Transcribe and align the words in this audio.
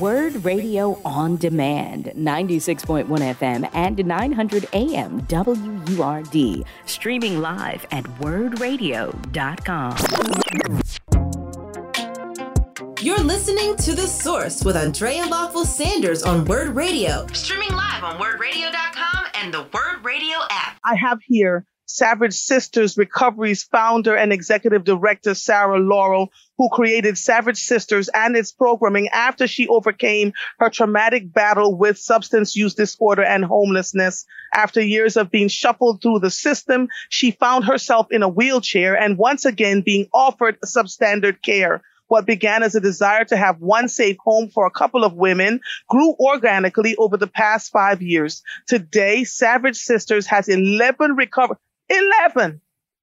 Word 0.00 0.44
Radio 0.44 1.00
on 1.04 1.36
Demand, 1.36 2.06
96.1 2.16 3.06
FM 3.06 3.70
and 3.72 4.04
900 4.04 4.68
AM 4.72 5.20
WURD. 5.28 6.64
Streaming 6.86 7.40
live 7.40 7.86
at 7.92 8.04
wurdradio.com. 8.20 9.96
You're 13.00 13.20
listening 13.20 13.76
to 13.76 13.94
The 13.94 14.06
Source 14.06 14.64
with 14.64 14.76
Andrea 14.76 15.24
Lawful 15.26 15.64
Sanders 15.64 16.22
on 16.24 16.44
Word 16.46 16.74
Radio. 16.74 17.26
Streaming 17.32 17.70
live 17.70 18.02
on 18.02 18.18
wurdradio.com 18.18 19.26
and 19.34 19.54
the 19.54 19.62
Word 19.72 20.04
Radio 20.04 20.36
app. 20.50 20.78
I 20.84 20.96
have 20.96 21.20
here 21.26 21.64
Savage 21.88 22.34
Sisters 22.34 22.98
Recovery's 22.98 23.62
founder 23.62 24.16
and 24.16 24.32
executive 24.32 24.82
director, 24.82 25.34
Sarah 25.34 25.78
Laurel, 25.78 26.32
who 26.58 26.68
created 26.68 27.16
Savage 27.16 27.58
Sisters 27.58 28.08
and 28.12 28.36
its 28.36 28.50
programming 28.50 29.08
after 29.08 29.46
she 29.46 29.68
overcame 29.68 30.32
her 30.58 30.68
traumatic 30.68 31.32
battle 31.32 31.78
with 31.78 31.96
substance 31.96 32.56
use 32.56 32.74
disorder 32.74 33.22
and 33.22 33.44
homelessness. 33.44 34.26
After 34.52 34.80
years 34.80 35.16
of 35.16 35.30
being 35.30 35.48
shuffled 35.48 36.02
through 36.02 36.18
the 36.20 36.30
system, 36.30 36.88
she 37.08 37.30
found 37.30 37.64
herself 37.64 38.08
in 38.10 38.24
a 38.24 38.28
wheelchair 38.28 38.96
and 38.96 39.16
once 39.16 39.44
again 39.44 39.82
being 39.82 40.08
offered 40.12 40.60
substandard 40.62 41.40
care. 41.40 41.82
What 42.08 42.26
began 42.26 42.62
as 42.62 42.74
a 42.74 42.80
desire 42.80 43.24
to 43.26 43.36
have 43.36 43.60
one 43.60 43.88
safe 43.88 44.16
home 44.24 44.48
for 44.48 44.66
a 44.66 44.70
couple 44.70 45.04
of 45.04 45.14
women 45.14 45.60
grew 45.88 46.14
organically 46.20 46.94
over 46.96 47.16
the 47.16 47.26
past 47.26 47.72
five 47.72 48.00
years. 48.00 48.42
Today, 48.66 49.24
Savage 49.24 49.76
Sisters 49.76 50.26
has 50.26 50.48
11 50.48 51.16
recovered, 51.16 51.58
11. 51.88 52.60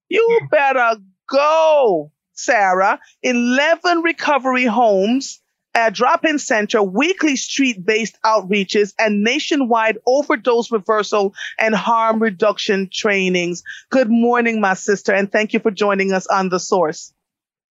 You 0.10 0.42
better 0.52 0.98
go, 1.30 2.12
Sarah. 2.34 3.00
11 3.22 4.02
recovery 4.02 4.66
homes, 4.66 5.42
a 5.76 5.90
drop-in 5.90 6.38
center, 6.40 6.84
weekly 6.84 7.36
street-based 7.36 8.18
outreaches, 8.24 8.94
and 9.00 9.24
nationwide 9.24 9.98
overdose 10.06 10.72
reversal 10.72 11.34
and 11.60 11.74
harm 11.74 12.22
reduction 12.22 12.90
trainings. 12.92 13.64
Good 13.90 14.10
morning, 14.10 14.62
my 14.62 14.76
sister, 14.76 15.14
and 15.14 15.32
thank 15.32 15.54
you 15.54 15.60
for 15.60 15.72
joining 15.72 16.14
us 16.14 16.28
on 16.28 16.50
The 16.50 16.60
Source. 16.60 17.14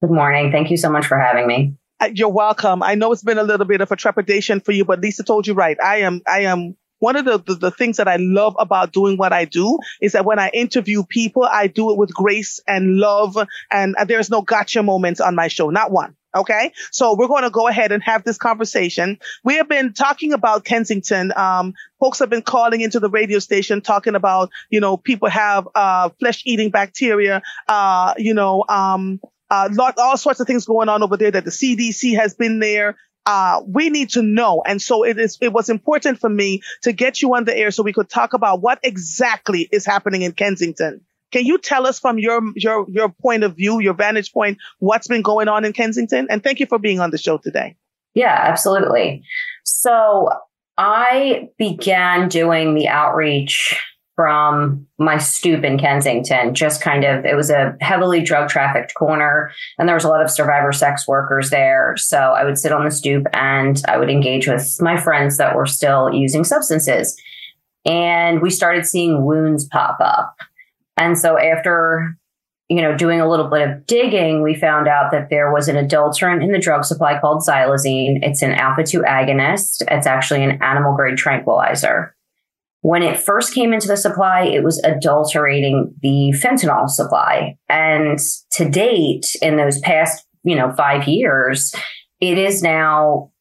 Good 0.02 0.12
morning. 0.12 0.52
Thank 0.52 0.72
you 0.72 0.78
so 0.78 0.90
much 0.90 1.06
for 1.06 1.20
having 1.20 1.46
me. 1.46 1.75
Uh, 2.00 2.09
you're 2.16 2.30
welcome. 2.30 2.81
I 2.81 2.96
know 2.96 3.12
it's 3.12 3.22
been 3.22 3.38
a 3.38 3.44
little 3.44 3.68
bit 3.68 3.81
of 3.81 3.92
a 3.92 3.96
trepidation 3.96 4.59
for 4.62 4.72
you, 4.72 4.84
but 4.84 5.00
Lisa 5.00 5.23
told 5.23 5.46
you 5.46 5.53
right. 5.53 5.78
I 5.84 5.98
am, 5.98 6.22
I 6.28 6.42
am 6.42 6.75
one 7.02 7.16
of 7.16 7.25
the, 7.25 7.39
the, 7.39 7.55
the, 7.55 7.71
things 7.71 7.97
that 7.97 8.07
I 8.07 8.17
love 8.17 8.55
about 8.59 8.94
doing 8.94 9.17
what 9.17 9.33
I 9.33 9.45
do 9.45 9.80
is 10.02 10.11
that 10.11 10.23
when 10.23 10.38
I 10.38 10.49
interview 10.49 11.03
people, 11.03 11.44
I 11.44 11.66
do 11.66 11.91
it 11.91 11.97
with 11.97 12.13
grace 12.13 12.59
and 12.67 12.97
love 12.97 13.35
and 13.71 13.95
there's 14.05 14.30
no 14.30 14.44
gotcha 14.44 14.83
moments 14.83 15.19
on 15.19 15.35
my 15.35 15.47
show. 15.47 15.72
Not 15.72 15.91
one. 15.91 16.16
Okay. 16.35 16.72
So 16.91 17.16
we're 17.17 17.27
going 17.27 17.44
to 17.44 17.49
go 17.49 17.67
ahead 17.67 17.91
and 17.91 18.02
have 18.03 18.23
this 18.23 18.38
conversation. 18.38 19.17
We 19.44 19.55
have 19.55 19.67
been 19.67 19.94
talking 19.94 20.31
about 20.31 20.63
Kensington. 20.63 21.33
Um, 21.35 21.73
folks 21.99 22.19
have 22.19 22.29
been 22.29 22.44
calling 22.44 22.81
into 22.81 22.99
the 22.99 23.09
radio 23.09 23.39
station 23.39 23.81
talking 23.81 24.16
about, 24.16 24.52
you 24.69 24.79
know, 24.79 24.95
people 24.95 25.29
have, 25.29 25.67
uh, 25.73 26.09
flesh 26.19 26.44
eating 26.45 26.69
bacteria, 26.69 27.41
uh, 27.67 28.13
you 28.17 28.35
know, 28.35 28.63
um, 28.69 29.19
uh, 29.49 29.67
lot, 29.73 29.95
all 29.97 30.17
sorts 30.17 30.39
of 30.39 30.47
things 30.47 30.66
going 30.66 30.88
on 30.88 31.03
over 31.03 31.17
there 31.17 31.31
that 31.31 31.44
the 31.44 31.52
CDC 31.52 32.16
has 32.16 32.35
been 32.35 32.59
there 32.59 32.95
uh, 33.25 33.61
we 33.67 33.89
need 33.89 34.09
to 34.09 34.22
know. 34.22 34.64
And 34.66 34.81
so 34.81 35.03
it 35.03 35.17
is, 35.19 35.38
it 35.41 35.53
was 35.53 35.69
important 35.69 36.19
for 36.19 36.30
me 36.30 36.61
to 36.83 36.91
get 36.91 37.22
you 37.22 37.36
on 37.36 37.45
the 37.45 37.55
air 37.55 37.72
so 37.72 37.83
we 37.83 37.94
could 37.94 38.09
talk 38.09 38.33
about 38.33 38.61
what 38.61 38.80
exactly 38.83 39.69
is 39.72 39.86
happening 39.86 40.22
in 40.23 40.31
Kensington. 40.31 41.02
Can 41.31 41.45
you 41.45 41.58
tell 41.58 41.88
us 41.88 42.00
from 42.00 42.19
your, 42.19 42.41
your, 42.55 42.86
your 42.89 43.09
point 43.09 43.44
of 43.44 43.55
view, 43.55 43.80
your 43.80 43.94
vantage 43.94 44.33
point, 44.33 44.58
what's 44.80 45.08
been 45.08 45.22
going 45.22 45.47
on 45.47 45.63
in 45.63 45.72
Kensington? 45.72 46.28
And 46.30 46.44
thank 46.44 46.59
you 46.59 46.66
for 46.66 46.78
being 46.78 47.00
on 47.00 47.11
the 47.11 47.17
show 47.17 47.38
today. 47.38 47.75
Yeah, 48.13 48.38
absolutely. 48.38 49.23
So 49.63 50.30
I 50.78 51.50
began 51.58 52.28
doing 52.28 52.75
the 52.75 52.89
outreach 52.89 53.80
from 54.22 54.86
my 55.00 55.18
stoop 55.18 55.63
in 55.63 55.79
Kensington. 55.79 56.53
Just 56.53 56.79
kind 56.79 57.03
of, 57.03 57.25
it 57.25 57.35
was 57.35 57.50
a 57.50 57.75
heavily 57.81 58.22
drug 58.22 58.50
trafficked 58.50 58.94
corner, 58.94 59.51
and 59.79 59.90
there 59.90 59.96
was 59.96 60.03
a 60.03 60.07
lot 60.07 60.22
of 60.22 60.29
survivor 60.29 60.72
sex 60.72 61.07
workers 61.07 61.50
there. 61.50 61.96
So 61.97 62.19
I 62.19 62.44
would 62.44 62.59
sit 62.59 62.72
on 62.72 62.85
the 62.85 62.91
stoop 62.91 63.25
and 63.34 63.81
I 63.88 63.97
would 63.97 64.12
engage 64.12 64.47
with 64.47 64.78
my 64.79 64.96
friends 64.96 65.38
that 65.38 65.56
were 65.56 65.66
still 65.66 66.13
using 66.13 66.44
substances. 66.44 67.19
And 67.84 68.44
we 68.44 68.51
started 68.51 68.85
seeing 68.85 69.25
wounds 69.25 69.66
pop 69.66 69.97
up. 70.00 70.35
And 70.97 71.17
so 71.17 71.40
after 71.40 72.16
you 72.69 72.81
know, 72.81 72.96
doing 72.96 73.19
a 73.19 73.28
little 73.28 73.50
bit 73.50 73.67
of 73.67 73.88
digging, 73.88 74.44
we 74.44 74.53
found 74.53 74.88
out 74.88 75.12
that 75.12 75.29
there 75.31 75.51
was 75.51 75.67
an 75.67 75.75
adulterant 75.75 76.44
in 76.44 76.51
the 76.51 76.59
drug 76.59 76.85
supply 76.85 77.19
called 77.19 77.44
xylazine. 77.46 78.19
It's 78.22 78.44
an 78.44 78.51
alpha 78.51 78.84
2 78.84 79.01
agonist. 79.01 79.81
It's 79.90 80.07
actually 80.07 80.44
an 80.44 80.62
animal 80.62 80.96
grade 80.96 81.17
tranquilizer. 81.17 82.16
When 82.81 83.03
it 83.03 83.19
first 83.19 83.53
came 83.53 83.74
into 83.74 83.88
the 83.88 83.97
supply, 83.97 84.44
it 84.44 84.64
was 84.64 84.81
adulterating 84.84 85.94
the 86.02 86.34
fentanyl 86.44 86.90
supply. 86.90 87.58
And 87.69 88.19
to 88.53 88.68
date, 88.68 89.36
in 89.42 89.58
those 89.58 89.80
past, 89.80 90.25
you 90.44 90.56
know, 90.56 90.72
five 90.72 91.08
years, 91.08 91.74
it 92.20 92.38
is 92.38 92.64
now 92.64 93.31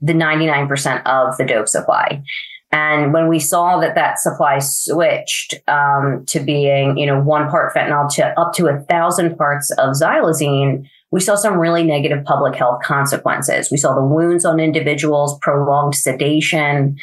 the 0.00 0.12
99% 0.12 1.02
of 1.06 1.36
the 1.36 1.44
dope 1.44 1.68
supply. 1.68 2.22
And 2.70 3.14
when 3.14 3.28
we 3.28 3.38
saw 3.38 3.78
that 3.80 3.94
that 3.94 4.18
supply 4.18 4.58
switched 4.58 5.54
um, 5.68 6.24
to 6.26 6.40
being, 6.40 6.98
you 6.98 7.06
know, 7.06 7.20
one 7.20 7.48
part 7.48 7.74
fentanyl 7.74 8.12
to 8.16 8.38
up 8.38 8.52
to 8.54 8.66
a 8.66 8.80
thousand 8.80 9.36
parts 9.36 9.70
of 9.78 9.94
xylazine, 9.94 10.86
we 11.10 11.20
saw 11.20 11.36
some 11.36 11.58
really 11.58 11.82
negative 11.84 12.24
public 12.24 12.54
health 12.54 12.82
consequences. 12.84 13.70
We 13.70 13.78
saw 13.78 13.94
the 13.94 14.04
wounds 14.04 14.44
on 14.44 14.60
individuals, 14.60 15.38
prolonged 15.40 15.94
sedation. 15.94 16.96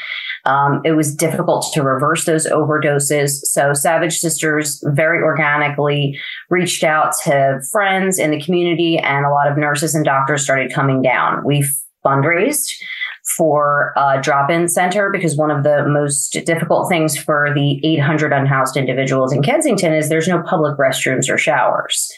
Um, 0.46 0.82
it 0.86 0.92
was 0.92 1.16
difficult 1.16 1.66
to 1.74 1.82
reverse 1.82 2.26
those 2.26 2.46
overdoses. 2.46 3.32
So 3.44 3.74
Savage 3.74 4.18
Sisters 4.18 4.84
very 4.86 5.24
organically 5.24 6.20
reached 6.50 6.84
out 6.84 7.14
to 7.24 7.60
friends 7.72 8.20
in 8.20 8.32
the 8.32 8.42
community 8.42 9.00
and 9.00 9.26
a 9.26 9.32
lot 9.32 9.50
of 9.52 9.58
nurses 9.58 9.96
and 9.96 10.06
doctors 10.06 10.44
started 10.44 10.72
coming 10.72 11.02
down. 11.02 11.44
We 11.44 11.68
fundraised 12.06 12.72
for 13.38 13.92
a 13.98 14.22
drop-in 14.22 14.68
center 14.68 15.10
because 15.12 15.36
one 15.36 15.50
of 15.50 15.64
the 15.64 15.84
most 15.88 16.30
difficult 16.46 16.88
things 16.88 17.18
for 17.18 17.52
the 17.56 17.82
800 17.84 18.32
unhoused 18.32 18.78
individuals 18.78 19.34
in 19.34 19.42
Kensington 19.42 19.94
is 19.94 20.10
there's 20.10 20.28
no 20.28 20.44
public 20.44 20.78
restrooms 20.78 21.28
or 21.28 21.40
showers. 21.40 22.12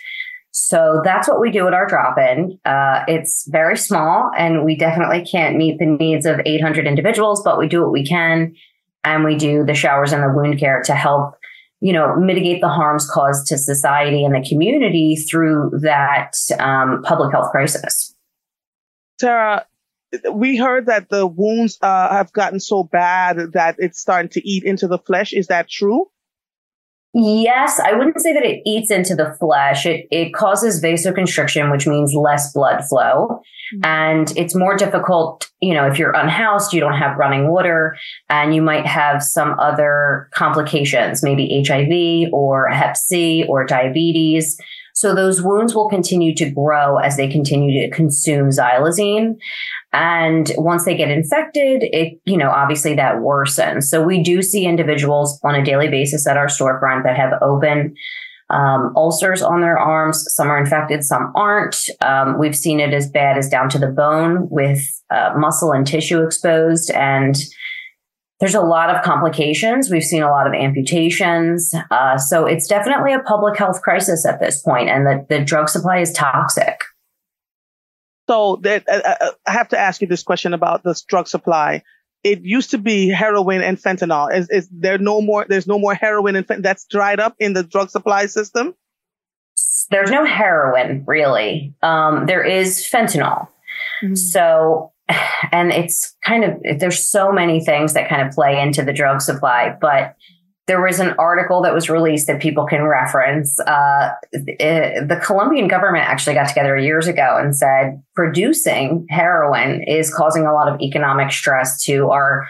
So 0.59 1.01
that's 1.03 1.27
what 1.27 1.39
we 1.39 1.51
do 1.51 1.67
at 1.67 1.73
our 1.73 1.85
drop 1.85 2.17
in. 2.17 2.59
Uh, 2.65 3.03
it's 3.07 3.47
very 3.49 3.77
small 3.77 4.31
and 4.35 4.65
we 4.65 4.75
definitely 4.75 5.23
can't 5.23 5.55
meet 5.55 5.77
the 5.77 5.85
needs 5.85 6.25
of 6.25 6.41
800 6.45 6.87
individuals, 6.87 7.43
but 7.43 7.59
we 7.59 7.67
do 7.67 7.81
what 7.81 7.91
we 7.91 8.05
can. 8.05 8.55
And 9.03 9.23
we 9.23 9.35
do 9.35 9.63
the 9.63 9.75
showers 9.75 10.11
and 10.11 10.23
the 10.23 10.33
wound 10.33 10.59
care 10.59 10.81
to 10.85 10.95
help, 10.95 11.35
you 11.79 11.93
know, 11.93 12.15
mitigate 12.15 12.59
the 12.59 12.69
harms 12.69 13.09
caused 13.09 13.45
to 13.47 13.57
society 13.57 14.25
and 14.25 14.33
the 14.33 14.45
community 14.49 15.15
through 15.29 15.71
that 15.83 16.33
um, 16.59 17.03
public 17.03 17.31
health 17.31 17.51
crisis. 17.51 18.15
Sarah, 19.19 19.65
we 20.31 20.57
heard 20.57 20.87
that 20.87 21.09
the 21.09 21.27
wounds 21.27 21.77
uh, 21.81 22.09
have 22.09 22.33
gotten 22.33 22.59
so 22.59 22.83
bad 22.83 23.53
that 23.53 23.75
it's 23.77 23.99
starting 23.99 24.29
to 24.29 24.47
eat 24.47 24.63
into 24.63 24.87
the 24.87 24.97
flesh. 24.97 25.33
Is 25.33 25.47
that 25.47 25.69
true? 25.69 26.09
Yes, 27.13 27.79
I 27.79 27.93
wouldn't 27.93 28.21
say 28.21 28.33
that 28.33 28.45
it 28.45 28.61
eats 28.65 28.91
into 28.91 29.15
the 29.15 29.35
flesh. 29.39 29.85
It 29.85 30.07
it 30.11 30.33
causes 30.33 30.81
vasoconstriction, 30.83 31.71
which 31.71 31.87
means 31.87 32.13
less 32.13 32.53
blood 32.53 32.83
flow. 32.85 33.41
Mm-hmm. 33.73 33.85
And 33.85 34.37
it's 34.37 34.55
more 34.55 34.77
difficult, 34.77 35.49
you 35.61 35.73
know, 35.73 35.87
if 35.87 35.97
you're 35.97 36.15
unhoused, 36.15 36.73
you 36.73 36.79
don't 36.79 36.97
have 36.97 37.17
running 37.17 37.49
water, 37.49 37.97
and 38.29 38.53
you 38.53 38.61
might 38.61 38.85
have 38.85 39.23
some 39.23 39.57
other 39.59 40.29
complications, 40.33 41.23
maybe 41.23 41.63
HIV 41.65 42.31
or 42.33 42.69
hep 42.69 42.95
C 42.95 43.45
or 43.49 43.65
diabetes. 43.65 44.57
So 44.97 45.13
those 45.13 45.43
wounds 45.43 45.75
will 45.75 45.89
continue 45.89 46.33
to 46.33 46.49
grow 46.49 46.97
as 46.97 47.17
they 47.17 47.27
continue 47.27 47.87
to 47.87 47.95
consume 47.95 48.49
xylazine. 48.49 49.37
And 49.93 50.51
once 50.57 50.85
they 50.85 50.97
get 50.97 51.11
infected, 51.11 51.83
it, 51.83 52.19
you 52.25 52.35
know, 52.35 52.49
obviously 52.49 52.95
that 52.95 53.17
worsens. 53.17 53.83
So 53.83 54.01
we 54.01 54.23
do 54.23 54.41
see 54.41 54.65
individuals 54.65 55.39
on 55.43 55.53
a 55.53 55.63
daily 55.63 55.87
basis 55.87 56.25
at 56.25 56.35
our 56.35 56.47
storefront 56.47 57.03
that 57.03 57.15
have 57.15 57.33
open 57.43 57.93
um, 58.49 58.91
ulcers 58.95 59.43
on 59.43 59.61
their 59.61 59.77
arms. 59.77 60.25
Some 60.33 60.49
are 60.49 60.57
infected, 60.57 61.03
some 61.03 61.31
aren't. 61.35 61.77
Um, 62.01 62.39
we've 62.39 62.55
seen 62.55 62.79
it 62.79 62.91
as 62.91 63.07
bad 63.07 63.37
as 63.37 63.49
down 63.49 63.69
to 63.69 63.77
the 63.77 63.91
bone 63.91 64.47
with 64.49 64.81
uh, 65.11 65.33
muscle 65.37 65.73
and 65.73 65.85
tissue 65.85 66.23
exposed. 66.23 66.89
And 66.89 67.35
there's 68.39 68.55
a 68.55 68.61
lot 68.61 68.89
of 68.89 69.03
complications. 69.03 69.89
We've 69.89 70.03
seen 70.03 70.21
a 70.21 70.29
lot 70.29 70.47
of 70.47 70.53
amputations. 70.53 71.73
Uh, 71.89 72.17
so 72.17 72.45
it's 72.45 72.67
definitely 72.67 73.13
a 73.13 73.19
public 73.19 73.57
health 73.57 73.81
crisis 73.81 74.25
at 74.25 74.39
this 74.39 74.61
point, 74.61 74.89
and 74.89 75.05
the, 75.05 75.25
the 75.27 75.43
drug 75.43 75.69
supply 75.69 75.99
is 75.99 76.11
toxic. 76.11 76.83
So 78.29 78.59
that 78.63 78.87
uh, 78.87 79.01
uh, 79.03 79.15
uh, 79.21 79.31
I 79.47 79.51
have 79.53 79.69
to 79.69 79.79
ask 79.79 80.01
you 80.01 80.07
this 80.07 80.23
question 80.23 80.53
about 80.53 80.83
this 80.83 81.01
drug 81.01 81.27
supply. 81.27 81.83
It 82.23 82.41
used 82.41 82.71
to 82.71 82.77
be 82.77 83.09
heroin 83.09 83.61
and 83.61 83.77
fentanyl. 83.77 84.33
Is, 84.35 84.49
is 84.49 84.69
there 84.71 84.97
no 84.97 85.21
more? 85.21 85.45
There's 85.47 85.67
no 85.67 85.79
more 85.79 85.93
heroin 85.93 86.35
and 86.35 86.45
fentanyl 86.45 86.63
that's 86.63 86.85
dried 86.85 87.19
up 87.19 87.35
in 87.39 87.53
the 87.53 87.63
drug 87.63 87.89
supply 87.89 88.25
system. 88.25 88.75
There's 89.89 90.11
no 90.11 90.25
heroin 90.25 91.03
really. 91.07 91.73
Um, 91.81 92.25
there 92.25 92.43
is 92.43 92.87
fentanyl. 92.91 93.47
Mm-hmm. 94.03 94.15
So 94.15 94.91
and 95.51 95.71
it's 95.71 96.15
kind 96.25 96.43
of 96.43 96.79
there's 96.79 97.07
so 97.07 97.31
many 97.31 97.63
things 97.63 97.93
that 97.93 98.09
kind 98.09 98.21
of 98.27 98.33
play 98.33 98.59
into 98.59 98.83
the 98.83 98.93
drug 98.93 99.21
supply, 99.21 99.75
but 99.79 100.15
there 100.67 100.81
was 100.81 100.99
an 100.99 101.15
article 101.17 101.61
that 101.61 101.73
was 101.73 101.89
released 101.89 102.27
that 102.27 102.41
people 102.41 102.65
can 102.65 102.83
reference. 102.83 103.57
Uh, 103.61 104.11
it, 104.33 105.07
the 105.07 105.15
Colombian 105.15 105.69
government 105.69 106.03
actually 106.05 106.33
got 106.33 106.49
together 106.49 106.77
years 106.77 107.07
ago 107.07 107.37
and 107.39 107.55
said 107.55 108.03
producing 108.15 109.07
heroin 109.09 109.81
is 109.83 110.13
causing 110.13 110.45
a 110.45 110.53
lot 110.53 110.67
of 110.67 110.79
economic 110.81 111.31
stress 111.31 111.81
to 111.85 112.09
our 112.09 112.47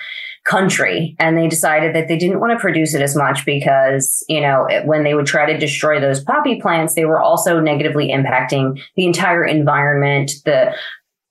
country. 0.48 1.16
And 1.20 1.38
they 1.38 1.48
decided 1.48 1.94
that 1.94 2.08
they 2.08 2.18
didn't 2.18 2.40
want 2.40 2.54
to 2.54 2.60
produce 2.60 2.94
it 2.96 3.02
as 3.02 3.16
much 3.16 3.46
because, 3.46 4.24
you 4.30 4.42
know, 4.42 4.66
when 4.86 5.04
they 5.04 5.14
would 5.14 5.26
try 5.26 5.46
to 5.46 5.58
destroy 5.58 6.00
those 6.00 6.24
poppy 6.24 6.60
plants, 6.60 6.96
they 6.96 7.06
were 7.06 7.20
also 7.20 7.60
negatively 7.60 8.10
impacting 8.10 8.82
the 8.96 9.06
entire 9.06 9.46
environment, 9.46 10.32
the 10.46 10.74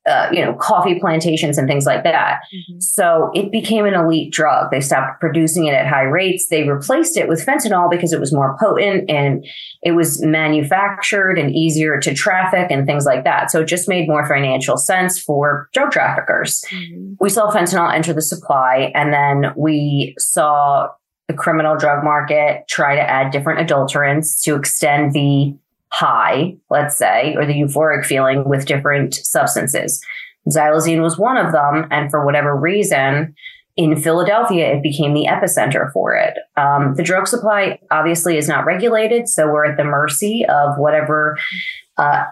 uh, 0.06 0.28
you 0.32 0.44
know, 0.44 0.54
coffee 0.54 0.98
plantations 1.00 1.58
and 1.58 1.66
things 1.66 1.84
like 1.84 2.04
that. 2.04 2.40
Mm-hmm. 2.54 2.80
So 2.80 3.30
it 3.34 3.50
became 3.50 3.86
an 3.86 3.94
elite 3.94 4.32
drug. 4.32 4.70
They 4.70 4.80
stopped 4.80 5.20
producing 5.20 5.66
it 5.66 5.74
at 5.74 5.86
high 5.86 6.02
rates. 6.02 6.46
They 6.48 6.68
replaced 6.68 7.16
it 7.16 7.28
with 7.28 7.44
fentanyl 7.44 7.90
because 7.90 8.12
it 8.12 8.20
was 8.20 8.32
more 8.32 8.56
potent 8.60 9.10
and 9.10 9.44
it 9.82 9.92
was 9.92 10.22
manufactured 10.24 11.38
and 11.38 11.54
easier 11.54 11.98
to 12.00 12.14
traffic 12.14 12.70
and 12.70 12.86
things 12.86 13.04
like 13.04 13.24
that. 13.24 13.50
So 13.50 13.62
it 13.62 13.66
just 13.66 13.88
made 13.88 14.08
more 14.08 14.26
financial 14.26 14.76
sense 14.76 15.20
for 15.20 15.68
drug 15.72 15.90
traffickers. 15.90 16.64
Mm-hmm. 16.70 17.14
We 17.18 17.28
saw 17.28 17.50
fentanyl 17.50 17.92
enter 17.92 18.12
the 18.12 18.22
supply 18.22 18.92
and 18.94 19.12
then 19.12 19.52
we 19.56 20.14
saw 20.18 20.88
the 21.28 21.34
criminal 21.34 21.76
drug 21.76 22.04
market 22.04 22.62
try 22.68 22.94
to 22.94 23.02
add 23.02 23.32
different 23.32 23.68
adulterants 23.68 24.40
to 24.42 24.54
extend 24.54 25.12
the 25.12 25.56
high, 25.92 26.56
let's 26.70 26.96
say, 26.98 27.34
or 27.36 27.46
the 27.46 27.54
euphoric 27.54 28.04
feeling 28.04 28.48
with 28.48 28.66
different 28.66 29.14
substances. 29.14 30.00
Xylazine 30.48 31.02
was 31.02 31.18
one 31.18 31.36
of 31.36 31.52
them. 31.52 31.86
And 31.90 32.10
for 32.10 32.24
whatever 32.24 32.54
reason, 32.54 33.34
in 33.76 33.96
Philadelphia, 33.96 34.74
it 34.74 34.82
became 34.82 35.12
the 35.12 35.26
epicenter 35.26 35.92
for 35.92 36.14
it. 36.14 36.34
Um, 36.56 36.94
the 36.96 37.02
drug 37.02 37.28
supply 37.28 37.78
obviously 37.90 38.38
is 38.38 38.48
not 38.48 38.64
regulated, 38.64 39.28
so 39.28 39.46
we're 39.46 39.66
at 39.66 39.76
the 39.76 39.84
mercy 39.84 40.46
of 40.48 40.78
whatever 40.78 41.36
uh, 41.98 42.24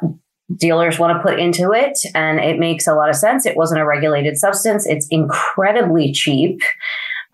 dealers 0.57 0.99
want 0.99 1.17
to 1.17 1.23
put 1.23 1.39
into 1.39 1.73
it. 1.73 1.99
And 2.15 2.41
it 2.41 2.59
makes 2.59 2.87
a 2.87 2.95
lot 2.95 3.11
of 3.11 3.17
sense. 3.17 3.45
It 3.45 3.57
wasn't 3.57 3.81
a 3.81 3.87
regulated 3.87 4.39
substance, 4.39 4.87
it's 4.87 5.07
incredibly 5.11 6.13
cheap. 6.13 6.63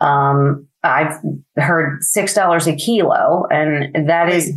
Um, 0.00 0.66
I've 0.82 1.20
heard 1.56 2.00
$6 2.00 2.66
a 2.66 2.76
kilo, 2.76 3.46
and 3.50 4.08
that 4.08 4.30
is 4.30 4.54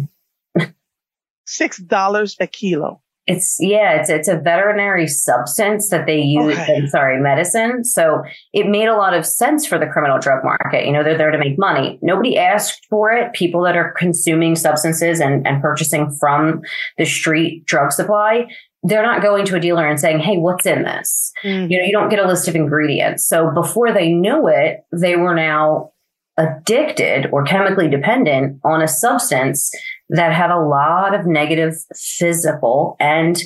six 1.53 1.77
dollars 1.77 2.35
a 2.39 2.47
kilo. 2.47 3.01
It's 3.25 3.55
yeah, 3.59 4.01
it's 4.01 4.09
it's 4.09 4.27
a 4.27 4.37
veterinary 4.37 5.07
substance 5.07 5.89
that 5.89 6.05
they 6.05 6.19
use 6.19 6.57
okay. 6.57 6.75
in 6.75 6.89
sorry 6.89 7.21
medicine. 7.21 7.85
So 7.85 8.21
it 8.51 8.67
made 8.67 8.87
a 8.87 8.97
lot 8.97 9.13
of 9.13 9.25
sense 9.25 9.65
for 9.65 9.79
the 9.79 9.87
criminal 9.87 10.19
drug 10.19 10.43
market. 10.43 10.85
You 10.85 10.91
know, 10.91 11.03
they're 11.03 11.17
there 11.17 11.31
to 11.31 11.37
make 11.37 11.57
money. 11.57 11.99
Nobody 12.01 12.37
asked 12.37 12.85
for 12.89 13.11
it. 13.11 13.31
People 13.31 13.63
that 13.63 13.77
are 13.77 13.93
consuming 13.93 14.57
substances 14.57 15.21
and, 15.21 15.47
and 15.47 15.61
purchasing 15.61 16.11
from 16.19 16.63
the 16.97 17.05
street 17.05 17.65
drug 17.65 17.93
supply, 17.93 18.47
they're 18.83 19.03
not 19.03 19.21
going 19.21 19.45
to 19.45 19.55
a 19.55 19.59
dealer 19.59 19.87
and 19.87 20.01
saying, 20.01 20.19
Hey, 20.19 20.35
what's 20.35 20.65
in 20.65 20.83
this? 20.83 21.31
Mm-hmm. 21.45 21.71
You 21.71 21.79
know, 21.79 21.85
you 21.85 21.93
don't 21.93 22.09
get 22.09 22.19
a 22.19 22.27
list 22.27 22.49
of 22.49 22.55
ingredients. 22.55 23.25
So 23.25 23.51
before 23.51 23.93
they 23.93 24.11
knew 24.11 24.49
it, 24.49 24.81
they 24.91 25.15
were 25.15 25.33
now 25.33 25.93
addicted 26.37 27.29
or 27.31 27.43
chemically 27.43 27.87
dependent 27.87 28.59
on 28.63 28.81
a 28.81 28.87
substance 28.87 29.71
that 30.09 30.33
had 30.33 30.51
a 30.51 30.59
lot 30.59 31.13
of 31.13 31.25
negative 31.25 31.73
physical 31.95 32.95
and 32.99 33.41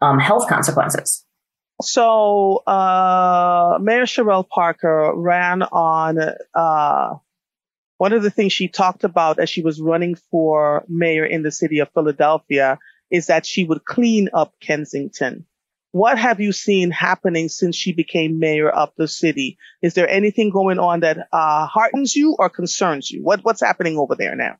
um, 0.00 0.18
health 0.18 0.48
consequences. 0.48 1.24
So, 1.82 2.58
uh, 2.66 3.78
Mayor 3.80 4.04
Cherelle 4.04 4.48
Parker 4.48 5.12
ran 5.16 5.62
on 5.62 6.18
uh, 6.54 7.14
one 7.98 8.12
of 8.12 8.22
the 8.22 8.30
things 8.30 8.52
she 8.52 8.68
talked 8.68 9.02
about 9.02 9.38
as 9.38 9.50
she 9.50 9.62
was 9.62 9.80
running 9.80 10.14
for 10.30 10.84
mayor 10.88 11.24
in 11.24 11.42
the 11.42 11.50
city 11.50 11.80
of 11.80 11.90
Philadelphia 11.92 12.78
is 13.10 13.26
that 13.26 13.46
she 13.46 13.64
would 13.64 13.84
clean 13.84 14.28
up 14.32 14.54
Kensington. 14.60 15.46
What 15.92 16.18
have 16.18 16.40
you 16.40 16.52
seen 16.52 16.90
happening 16.90 17.48
since 17.48 17.76
she 17.76 17.92
became 17.92 18.40
mayor 18.40 18.68
of 18.68 18.90
the 18.96 19.06
city? 19.06 19.58
Is 19.80 19.94
there 19.94 20.08
anything 20.08 20.50
going 20.50 20.78
on 20.78 21.00
that 21.00 21.28
uh, 21.32 21.66
heartens 21.66 22.16
you 22.16 22.34
or 22.38 22.48
concerns 22.50 23.10
you? 23.10 23.22
What, 23.22 23.44
what's 23.44 23.62
happening 23.62 23.96
over 23.96 24.16
there 24.16 24.34
now? 24.34 24.56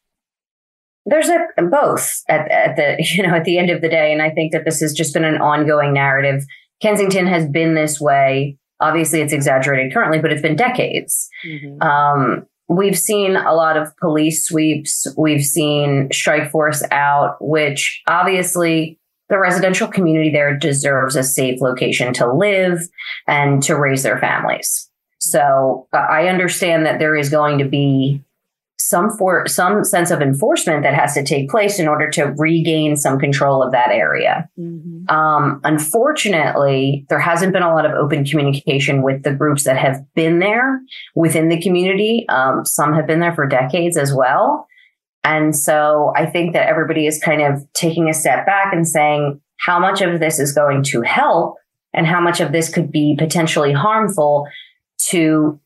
There's 1.06 1.28
a 1.28 1.62
both 1.62 2.22
at, 2.28 2.50
at 2.50 2.76
the 2.76 2.96
you 3.16 3.22
know 3.22 3.34
at 3.34 3.44
the 3.44 3.58
end 3.58 3.70
of 3.70 3.80
the 3.80 3.88
day, 3.88 4.12
and 4.12 4.22
I 4.22 4.30
think 4.30 4.52
that 4.52 4.64
this 4.64 4.80
has 4.80 4.92
just 4.92 5.14
been 5.14 5.24
an 5.24 5.40
ongoing 5.40 5.92
narrative. 5.92 6.44
Kensington 6.80 7.26
has 7.26 7.48
been 7.48 7.74
this 7.74 8.00
way. 8.00 8.58
Obviously, 8.80 9.20
it's 9.20 9.32
exaggerated 9.32 9.92
currently, 9.92 10.18
but 10.18 10.32
it's 10.32 10.42
been 10.42 10.56
decades. 10.56 11.28
Mm-hmm. 11.46 11.80
Um, 11.80 12.46
we've 12.68 12.98
seen 12.98 13.36
a 13.36 13.54
lot 13.54 13.76
of 13.76 13.96
police 13.98 14.46
sweeps. 14.46 15.06
We've 15.16 15.44
seen 15.44 16.08
strike 16.12 16.50
force 16.50 16.82
out, 16.90 17.36
which 17.40 18.02
obviously 18.08 18.98
the 19.28 19.38
residential 19.38 19.88
community 19.88 20.30
there 20.30 20.56
deserves 20.56 21.16
a 21.16 21.22
safe 21.22 21.60
location 21.60 22.12
to 22.14 22.30
live 22.32 22.80
and 23.26 23.62
to 23.62 23.76
raise 23.76 24.02
their 24.02 24.18
families. 24.18 24.90
So 25.18 25.88
I 25.92 26.28
understand 26.28 26.84
that 26.84 26.98
there 26.98 27.16
is 27.16 27.30
going 27.30 27.58
to 27.58 27.64
be 27.64 28.22
some 28.86 29.10
for 29.16 29.46
some 29.48 29.82
sense 29.82 30.10
of 30.10 30.20
enforcement 30.20 30.82
that 30.82 30.92
has 30.92 31.14
to 31.14 31.24
take 31.24 31.48
place 31.48 31.78
in 31.78 31.88
order 31.88 32.10
to 32.10 32.34
regain 32.36 32.96
some 32.96 33.18
control 33.18 33.62
of 33.62 33.72
that 33.72 33.88
area. 33.88 34.46
Mm-hmm. 34.58 35.08
Um, 35.08 35.62
unfortunately, 35.64 37.06
there 37.08 37.18
hasn't 37.18 37.54
been 37.54 37.62
a 37.62 37.74
lot 37.74 37.86
of 37.86 37.92
open 37.92 38.26
communication 38.26 39.02
with 39.02 39.22
the 39.22 39.32
groups 39.32 39.64
that 39.64 39.78
have 39.78 40.04
been 40.14 40.38
there 40.38 40.80
within 41.14 41.48
the 41.48 41.60
community. 41.62 42.26
Um, 42.28 42.66
some 42.66 42.92
have 42.92 43.06
been 43.06 43.20
there 43.20 43.34
for 43.34 43.46
decades 43.46 43.96
as 43.96 44.12
well. 44.12 44.66
And 45.22 45.56
so 45.56 46.12
I 46.14 46.26
think 46.26 46.52
that 46.52 46.68
everybody 46.68 47.06
is 47.06 47.18
kind 47.18 47.40
of 47.40 47.66
taking 47.72 48.10
a 48.10 48.14
step 48.14 48.44
back 48.44 48.74
and 48.74 48.86
saying, 48.86 49.40
how 49.60 49.78
much 49.78 50.02
of 50.02 50.20
this 50.20 50.38
is 50.38 50.52
going 50.52 50.82
to 50.82 51.00
help 51.00 51.56
and 51.94 52.06
how 52.06 52.20
much 52.20 52.40
of 52.40 52.52
this 52.52 52.68
could 52.68 52.92
be 52.92 53.16
potentially 53.16 53.72
harmful 53.72 54.46
to 55.08 55.58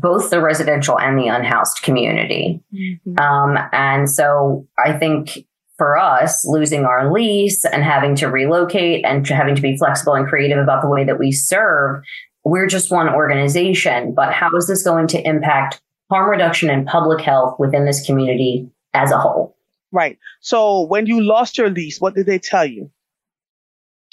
both 0.00 0.30
the 0.30 0.40
residential 0.40 0.98
and 0.98 1.18
the 1.18 1.28
unhoused 1.28 1.82
community. 1.82 2.60
Mm-hmm. 2.72 3.18
Um, 3.18 3.58
and 3.72 4.10
so 4.10 4.66
I 4.84 4.92
think 4.92 5.38
for 5.76 5.96
us, 5.96 6.44
losing 6.44 6.84
our 6.84 7.12
lease 7.12 7.64
and 7.64 7.82
having 7.82 8.14
to 8.16 8.26
relocate 8.28 9.04
and 9.04 9.26
having 9.26 9.54
to 9.54 9.62
be 9.62 9.76
flexible 9.76 10.14
and 10.14 10.26
creative 10.26 10.58
about 10.58 10.82
the 10.82 10.88
way 10.88 11.04
that 11.04 11.18
we 11.18 11.32
serve, 11.32 12.02
we're 12.44 12.66
just 12.66 12.90
one 12.90 13.08
organization. 13.08 14.14
But 14.14 14.32
how 14.32 14.50
is 14.56 14.66
this 14.66 14.82
going 14.82 15.06
to 15.08 15.26
impact 15.26 15.80
harm 16.10 16.30
reduction 16.30 16.70
and 16.70 16.86
public 16.86 17.20
health 17.20 17.56
within 17.58 17.84
this 17.84 18.04
community 18.04 18.70
as 18.94 19.10
a 19.10 19.18
whole. 19.18 19.56
Right. 19.92 20.18
So 20.40 20.82
when 20.82 21.06
you 21.06 21.22
lost 21.22 21.58
your 21.58 21.70
lease, 21.70 22.00
what 22.00 22.14
did 22.14 22.26
they 22.26 22.38
tell 22.38 22.64
you? 22.64 22.90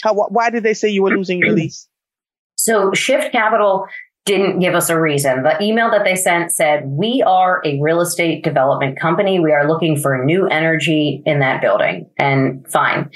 How, 0.04 0.14
why 0.14 0.50
did 0.50 0.64
they 0.64 0.74
say 0.74 0.90
you 0.90 1.04
were 1.04 1.16
losing 1.16 1.40
your 1.40 1.52
lease? 1.52 1.88
So 2.58 2.94
Shift 2.94 3.32
Capital 3.32 3.86
didn't 4.26 4.60
give 4.60 4.74
us 4.74 4.90
a 4.90 5.00
reason. 5.00 5.44
The 5.44 5.62
email 5.62 5.92
that 5.92 6.04
they 6.04 6.16
sent 6.16 6.52
said, 6.52 6.84
we 6.88 7.24
are 7.26 7.62
a 7.64 7.80
real 7.80 8.02
estate 8.02 8.44
development 8.44 9.00
company. 9.00 9.40
We 9.40 9.52
are 9.52 9.68
looking 9.68 9.98
for 9.98 10.26
new 10.26 10.48
energy 10.48 11.22
in 11.28 11.40
that 11.40 11.62
building 11.62 12.10
and 12.18 12.68
fine. 12.68 13.12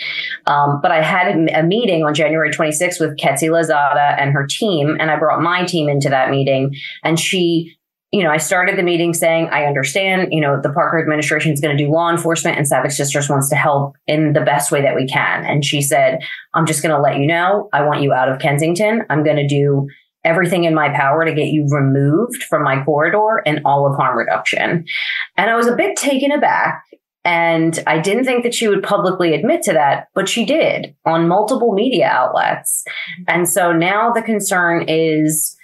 Um, 0.45 0.79
but 0.83 0.91
I 0.91 1.01
had 1.01 1.35
a 1.49 1.63
meeting 1.63 2.03
on 2.03 2.13
January 2.13 2.51
26th 2.51 2.99
with 2.99 3.19
Quetcy 3.19 3.47
Lozada 3.47 4.21
and 4.21 4.33
her 4.33 4.45
team. 4.47 4.97
And 4.99 5.09
I 5.09 5.17
brought 5.17 5.41
my 5.41 5.65
team 5.65 5.89
into 5.89 6.09
that 6.09 6.29
meeting 6.29 6.75
and 7.03 7.19
she 7.19 7.75
you 8.11 8.23
know, 8.23 8.31
I 8.31 8.37
started 8.37 8.75
the 8.75 8.81
meeting 8.81 9.13
saying, 9.13 9.49
I 9.51 9.65
understand, 9.65 10.29
you 10.31 10.41
know, 10.41 10.59
the 10.59 10.71
Parker 10.71 10.99
administration 10.99 11.51
is 11.51 11.61
going 11.61 11.77
to 11.77 11.83
do 11.83 11.91
law 11.91 12.09
enforcement 12.09 12.57
and 12.57 12.67
Savage 12.67 12.93
Sisters 12.93 13.29
wants 13.29 13.49
to 13.49 13.55
help 13.55 13.95
in 14.07 14.33
the 14.33 14.41
best 14.41 14.71
way 14.71 14.81
that 14.81 14.95
we 14.95 15.05
can. 15.05 15.45
And 15.45 15.63
she 15.63 15.79
said, 15.83 16.19
I'm 16.55 16.65
just 16.65 16.81
going 16.81 16.95
to 16.95 16.99
let 16.99 17.17
you 17.17 17.27
know, 17.27 17.69
I 17.71 17.83
want 17.83 18.01
you 18.01 18.11
out 18.11 18.27
of 18.27 18.39
Kensington. 18.39 19.03
I'm 19.11 19.23
going 19.23 19.35
to 19.35 19.47
do 19.47 19.87
everything 20.29 20.63
in 20.63 20.73
my 20.73 20.89
power 20.89 21.25
to 21.25 21.33
get 21.33 21.47
you 21.47 21.65
removed 21.69 22.43
from 22.43 22.63
my 22.63 22.83
corridor 22.83 23.41
and 23.45 23.61
all 23.65 23.85
of 23.85 23.97
harm 23.97 24.17
reduction. 24.17 24.85
And 25.35 25.49
I 25.49 25.55
was 25.55 25.67
a 25.67 25.75
bit 25.75 25.97
taken 25.97 26.31
aback. 26.31 26.83
And 27.25 27.77
I 27.85 27.99
didn't 27.99 28.23
think 28.23 28.43
that 28.43 28.53
she 28.53 28.69
would 28.69 28.81
publicly 28.81 29.33
admit 29.33 29.61
to 29.63 29.73
that, 29.73 30.07
but 30.15 30.29
she 30.29 30.45
did 30.45 30.95
on 31.05 31.27
multiple 31.27 31.73
media 31.73 32.07
outlets. 32.07 32.83
And 33.27 33.47
so 33.47 33.73
now 33.73 34.11
the 34.11 34.21
concern 34.21 34.85
is, 34.87 35.55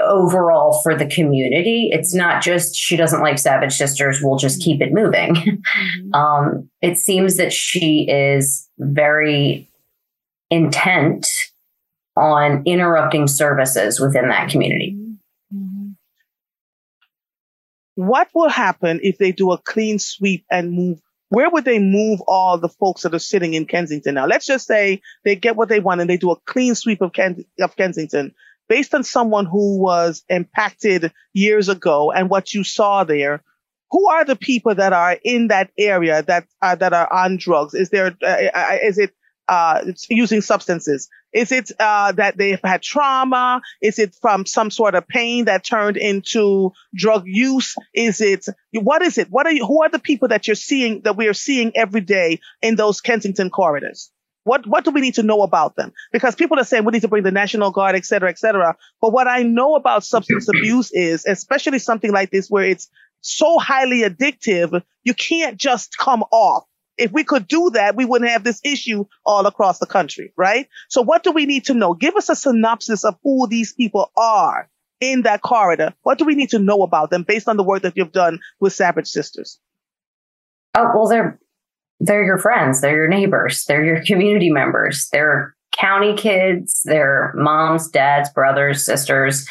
overall 0.00 0.80
for 0.82 0.96
the 0.96 1.06
community. 1.06 1.90
It's 1.92 2.14
not 2.14 2.42
just 2.42 2.74
she 2.74 2.96
doesn't 2.96 3.20
like 3.20 3.38
Savage 3.38 3.74
Sisters, 3.74 4.20
we'll 4.22 4.38
just 4.38 4.62
keep 4.62 4.80
it 4.80 4.92
moving. 4.92 5.34
Mm-hmm. 5.34 6.14
Um, 6.14 6.70
it 6.80 6.96
seems 6.96 7.36
that 7.36 7.52
she 7.52 8.06
is 8.08 8.68
very 8.78 9.68
intent 10.50 11.26
on 12.16 12.62
interrupting 12.66 13.28
services 13.28 14.00
within 14.00 14.28
that 14.28 14.50
community. 14.50 14.96
Mm-hmm. 15.54 15.90
What 17.94 18.28
will 18.34 18.48
happen 18.48 19.00
if 19.02 19.18
they 19.18 19.32
do 19.32 19.52
a 19.52 19.58
clean 19.58 19.98
sweep 19.98 20.44
and 20.50 20.72
move? 20.72 21.00
Where 21.28 21.48
would 21.50 21.64
they 21.64 21.78
move 21.78 22.20
all 22.26 22.58
the 22.58 22.68
folks 22.68 23.02
that 23.02 23.14
are 23.14 23.18
sitting 23.18 23.54
in 23.54 23.64
Kensington 23.64 24.14
now? 24.14 24.26
Let's 24.26 24.46
just 24.46 24.66
say 24.66 25.00
they 25.24 25.36
get 25.36 25.56
what 25.56 25.68
they 25.68 25.80
want 25.80 26.00
and 26.00 26.08
they 26.08 26.18
do 26.18 26.30
a 26.30 26.40
clean 26.46 26.74
sweep 26.74 27.00
of, 27.00 27.12
Ken- 27.12 27.44
of 27.60 27.76
Kensington 27.76 28.34
based 28.68 28.94
on 28.94 29.04
someone 29.04 29.46
who 29.46 29.78
was 29.78 30.24
impacted 30.28 31.12
years 31.32 31.68
ago 31.68 32.10
and 32.10 32.30
what 32.30 32.54
you 32.54 32.64
saw 32.64 33.04
there, 33.04 33.42
who 33.90 34.08
are 34.08 34.24
the 34.24 34.36
people 34.36 34.74
that 34.74 34.92
are 34.92 35.18
in 35.22 35.48
that 35.48 35.70
area 35.78 36.22
that 36.22 36.46
uh, 36.62 36.74
that 36.76 36.94
are 36.94 37.12
on 37.12 37.36
drugs? 37.36 37.74
Is 37.74 37.90
there 37.90 38.16
uh, 38.22 38.26
uh 38.54 38.78
is 38.82 38.96
it 38.96 39.12
uh, 39.52 39.92
using 40.08 40.40
substances? 40.40 41.10
Is 41.32 41.52
it 41.52 41.72
uh, 41.78 42.12
that 42.12 42.36
they've 42.38 42.60
had 42.64 42.80
trauma? 42.82 43.60
Is 43.82 43.98
it 43.98 44.14
from 44.22 44.46
some 44.46 44.70
sort 44.70 44.94
of 44.94 45.06
pain 45.06 45.44
that 45.44 45.64
turned 45.64 45.98
into 45.98 46.72
drug 46.94 47.24
use? 47.26 47.74
Is 47.92 48.20
it 48.20 48.46
what 48.72 49.02
is 49.02 49.18
it? 49.18 49.28
What 49.30 49.46
are 49.46 49.52
you? 49.52 49.66
Who 49.66 49.82
are 49.82 49.90
the 49.90 49.98
people 49.98 50.28
that 50.28 50.46
you're 50.46 50.62
seeing 50.70 51.02
that 51.02 51.16
we 51.16 51.28
are 51.28 51.34
seeing 51.34 51.72
every 51.76 52.00
day 52.00 52.40
in 52.62 52.76
those 52.76 53.00
Kensington 53.02 53.50
corridors? 53.50 54.10
What 54.44 54.66
what 54.66 54.84
do 54.84 54.90
we 54.90 55.02
need 55.02 55.16
to 55.20 55.22
know 55.22 55.42
about 55.42 55.76
them? 55.76 55.92
Because 56.12 56.34
people 56.34 56.58
are 56.58 56.64
saying 56.64 56.84
we 56.84 56.92
need 56.92 57.02
to 57.02 57.08
bring 57.08 57.22
the 57.22 57.30
National 57.42 57.70
Guard, 57.70 57.94
et 57.94 58.06
cetera, 58.06 58.30
et 58.30 58.38
cetera. 58.38 58.76
But 59.02 59.12
what 59.12 59.28
I 59.28 59.42
know 59.42 59.74
about 59.74 60.04
substance 60.04 60.48
abuse 60.48 60.90
is, 60.92 61.26
especially 61.26 61.78
something 61.78 62.12
like 62.12 62.30
this 62.30 62.48
where 62.48 62.64
it's 62.64 62.88
so 63.20 63.58
highly 63.58 64.00
addictive, 64.02 64.82
you 65.04 65.14
can't 65.14 65.56
just 65.58 65.96
come 65.98 66.24
off. 66.30 66.64
If 66.98 67.10
we 67.12 67.24
could 67.24 67.48
do 67.48 67.70
that, 67.70 67.96
we 67.96 68.04
wouldn't 68.04 68.30
have 68.30 68.44
this 68.44 68.60
issue 68.64 69.06
all 69.24 69.46
across 69.46 69.78
the 69.78 69.86
country, 69.86 70.32
right? 70.36 70.68
So 70.88 71.02
what 71.02 71.22
do 71.22 71.32
we 71.32 71.46
need 71.46 71.64
to 71.64 71.74
know? 71.74 71.94
Give 71.94 72.16
us 72.16 72.28
a 72.28 72.36
synopsis 72.36 73.04
of 73.04 73.16
who 73.22 73.46
these 73.48 73.72
people 73.72 74.10
are 74.16 74.68
in 75.00 75.22
that 75.22 75.42
corridor. 75.42 75.94
What 76.02 76.18
do 76.18 76.24
we 76.24 76.34
need 76.34 76.50
to 76.50 76.58
know 76.58 76.82
about 76.82 77.10
them 77.10 77.24
based 77.24 77.48
on 77.48 77.56
the 77.56 77.64
work 77.64 77.82
that 77.82 77.96
you've 77.96 78.12
done 78.12 78.38
with 78.60 78.72
Savage 78.72 79.08
Sisters? 79.08 79.58
Oh, 80.74 80.90
well, 80.94 81.08
they're 81.08 81.38
they're 82.00 82.24
your 82.24 82.38
friends, 82.38 82.80
they're 82.80 82.96
your 82.96 83.08
neighbors, 83.08 83.64
they're 83.66 83.84
your 83.84 84.04
community 84.04 84.50
members, 84.50 85.08
they're 85.12 85.54
county 85.72 86.14
kids, 86.14 86.82
they're 86.84 87.32
moms, 87.36 87.88
dads, 87.90 88.30
brothers, 88.30 88.84
sisters. 88.84 89.46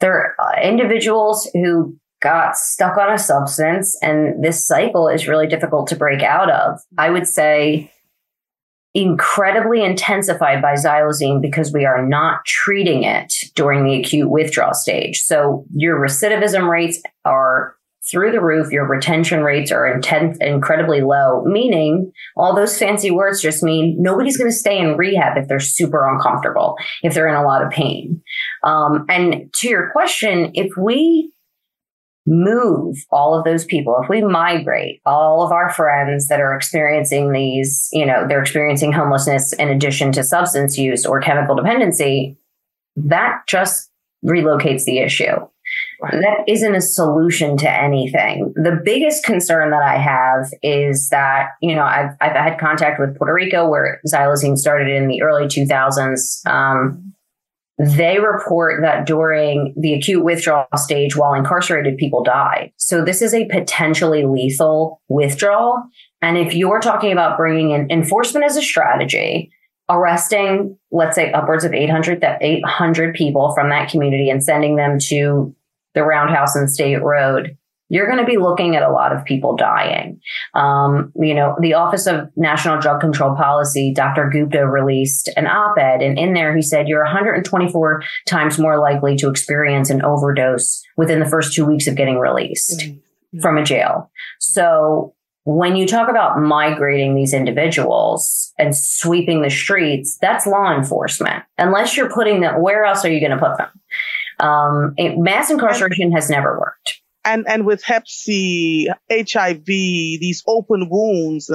They're 0.00 0.34
uh, 0.40 0.60
individuals 0.62 1.48
who 1.54 1.96
got 2.24 2.56
stuck 2.56 2.96
on 2.96 3.12
a 3.12 3.18
substance, 3.18 3.96
and 4.02 4.42
this 4.42 4.66
cycle 4.66 5.08
is 5.08 5.28
really 5.28 5.46
difficult 5.46 5.86
to 5.88 5.96
break 5.96 6.22
out 6.22 6.50
of. 6.50 6.80
I 6.98 7.10
would 7.10 7.28
say 7.28 7.92
incredibly 8.94 9.84
intensified 9.84 10.62
by 10.62 10.74
xylazine 10.74 11.42
because 11.42 11.72
we 11.72 11.84
are 11.84 12.06
not 12.06 12.44
treating 12.46 13.02
it 13.02 13.32
during 13.54 13.84
the 13.84 14.00
acute 14.00 14.30
withdrawal 14.30 14.72
stage. 14.72 15.20
So 15.20 15.64
your 15.74 15.98
recidivism 15.98 16.68
rates 16.68 17.02
are 17.24 17.74
through 18.10 18.32
the 18.32 18.40
roof. 18.40 18.70
Your 18.70 18.86
retention 18.86 19.42
rates 19.42 19.72
are 19.72 19.88
intense, 19.88 20.38
incredibly 20.40 21.00
low, 21.00 21.42
meaning 21.44 22.12
all 22.36 22.54
those 22.54 22.78
fancy 22.78 23.10
words 23.10 23.42
just 23.42 23.62
mean 23.62 23.96
nobody's 23.98 24.36
going 24.36 24.50
to 24.50 24.56
stay 24.56 24.78
in 24.78 24.96
rehab 24.96 25.36
if 25.36 25.48
they're 25.48 25.58
super 25.58 26.08
uncomfortable, 26.08 26.76
if 27.02 27.14
they're 27.14 27.28
in 27.28 27.34
a 27.34 27.44
lot 27.44 27.64
of 27.64 27.70
pain. 27.70 28.22
Um, 28.62 29.06
and 29.08 29.52
to 29.54 29.68
your 29.68 29.90
question, 29.90 30.50
if 30.54 30.76
we 30.76 31.32
move 32.26 32.96
all 33.10 33.38
of 33.38 33.44
those 33.44 33.64
people, 33.64 33.98
if 34.02 34.08
we 34.08 34.22
migrate 34.22 35.00
all 35.04 35.44
of 35.44 35.52
our 35.52 35.70
friends 35.70 36.28
that 36.28 36.40
are 36.40 36.54
experiencing 36.54 37.32
these, 37.32 37.88
you 37.92 38.06
know, 38.06 38.26
they're 38.26 38.40
experiencing 38.40 38.92
homelessness 38.92 39.52
in 39.54 39.68
addition 39.68 40.12
to 40.12 40.22
substance 40.22 40.78
use 40.78 41.04
or 41.04 41.20
chemical 41.20 41.54
dependency, 41.54 42.36
that 42.96 43.42
just 43.46 43.90
relocates 44.24 44.84
the 44.84 44.98
issue. 44.98 45.36
That 46.12 46.44
isn't 46.46 46.74
a 46.74 46.80
solution 46.80 47.56
to 47.58 47.70
anything. 47.70 48.52
The 48.54 48.80
biggest 48.84 49.24
concern 49.24 49.70
that 49.70 49.82
I 49.82 49.96
have 49.96 50.50
is 50.62 51.08
that, 51.08 51.50
you 51.62 51.74
know, 51.74 51.84
I've, 51.84 52.10
I've 52.20 52.32
had 52.32 52.58
contact 52.58 53.00
with 53.00 53.16
Puerto 53.16 53.32
Rico 53.32 53.68
where 53.68 54.00
xylazine 54.06 54.56
started 54.56 54.88
in 54.88 55.08
the 55.08 55.22
early 55.22 55.46
2000s. 55.46 56.46
Um, 56.46 57.14
they 57.78 58.18
report 58.18 58.82
that 58.82 59.06
during 59.06 59.74
the 59.76 59.94
acute 59.94 60.22
withdrawal 60.22 60.66
stage 60.76 61.16
while 61.16 61.34
incarcerated 61.34 61.96
people 61.96 62.22
die. 62.22 62.72
So 62.76 63.04
this 63.04 63.20
is 63.20 63.34
a 63.34 63.46
potentially 63.46 64.24
lethal 64.24 65.00
withdrawal. 65.08 65.82
And 66.22 66.38
if 66.38 66.54
you're 66.54 66.80
talking 66.80 67.10
about 67.10 67.36
bringing 67.36 67.72
in 67.72 67.90
enforcement 67.90 68.46
as 68.46 68.56
a 68.56 68.62
strategy, 68.62 69.50
arresting, 69.88 70.78
let's 70.92 71.16
say 71.16 71.32
upwards 71.32 71.64
of 71.64 71.74
800, 71.74 72.20
that 72.20 72.40
800 72.40 73.14
people 73.14 73.52
from 73.54 73.70
that 73.70 73.90
community 73.90 74.30
and 74.30 74.42
sending 74.42 74.76
them 74.76 74.98
to 75.08 75.54
the 75.94 76.04
Roundhouse 76.04 76.54
and 76.56 76.70
State 76.70 77.02
Road, 77.02 77.56
you're 77.88 78.06
going 78.06 78.18
to 78.18 78.24
be 78.24 78.38
looking 78.38 78.76
at 78.76 78.82
a 78.82 78.90
lot 78.90 79.14
of 79.14 79.24
people 79.24 79.56
dying. 79.56 80.20
Um, 80.54 81.12
you 81.16 81.34
know, 81.34 81.56
the 81.60 81.74
Office 81.74 82.06
of 82.06 82.28
National 82.36 82.80
Drug 82.80 83.00
Control 83.00 83.36
Policy, 83.36 83.92
Dr. 83.94 84.30
Gupta 84.30 84.66
released 84.66 85.28
an 85.36 85.46
op-ed 85.46 86.02
and 86.02 86.18
in 86.18 86.32
there 86.32 86.54
he 86.54 86.62
said 86.62 86.88
you're 86.88 87.04
124 87.04 88.02
times 88.26 88.58
more 88.58 88.78
likely 88.78 89.16
to 89.16 89.28
experience 89.28 89.90
an 89.90 90.02
overdose 90.02 90.82
within 90.96 91.20
the 91.20 91.28
first 91.28 91.52
two 91.52 91.64
weeks 91.64 91.86
of 91.86 91.96
getting 91.96 92.18
released 92.18 92.80
mm-hmm. 92.80 93.40
from 93.40 93.58
a 93.58 93.64
jail. 93.64 94.10
So 94.40 95.14
when 95.44 95.76
you 95.76 95.86
talk 95.86 96.08
about 96.08 96.40
migrating 96.40 97.14
these 97.14 97.34
individuals 97.34 98.52
and 98.58 98.74
sweeping 98.74 99.42
the 99.42 99.50
streets, 99.50 100.16
that's 100.20 100.46
law 100.46 100.74
enforcement. 100.74 101.44
Unless 101.58 101.96
you're 101.96 102.10
putting 102.10 102.40
them, 102.40 102.62
where 102.62 102.84
else 102.84 103.04
are 103.04 103.10
you 103.10 103.20
going 103.20 103.38
to 103.38 103.44
put 103.46 103.58
them? 103.58 103.68
Um, 104.40 104.94
mass 105.22 105.50
incarceration 105.50 106.12
has 106.12 106.30
never 106.30 106.58
worked 106.58 107.02
and 107.24 107.46
and 107.48 107.66
with 107.66 107.82
Hep 107.82 108.06
C, 108.06 108.88
HIV, 109.10 109.64
these 109.64 110.42
open 110.46 110.88
wounds, 110.90 111.50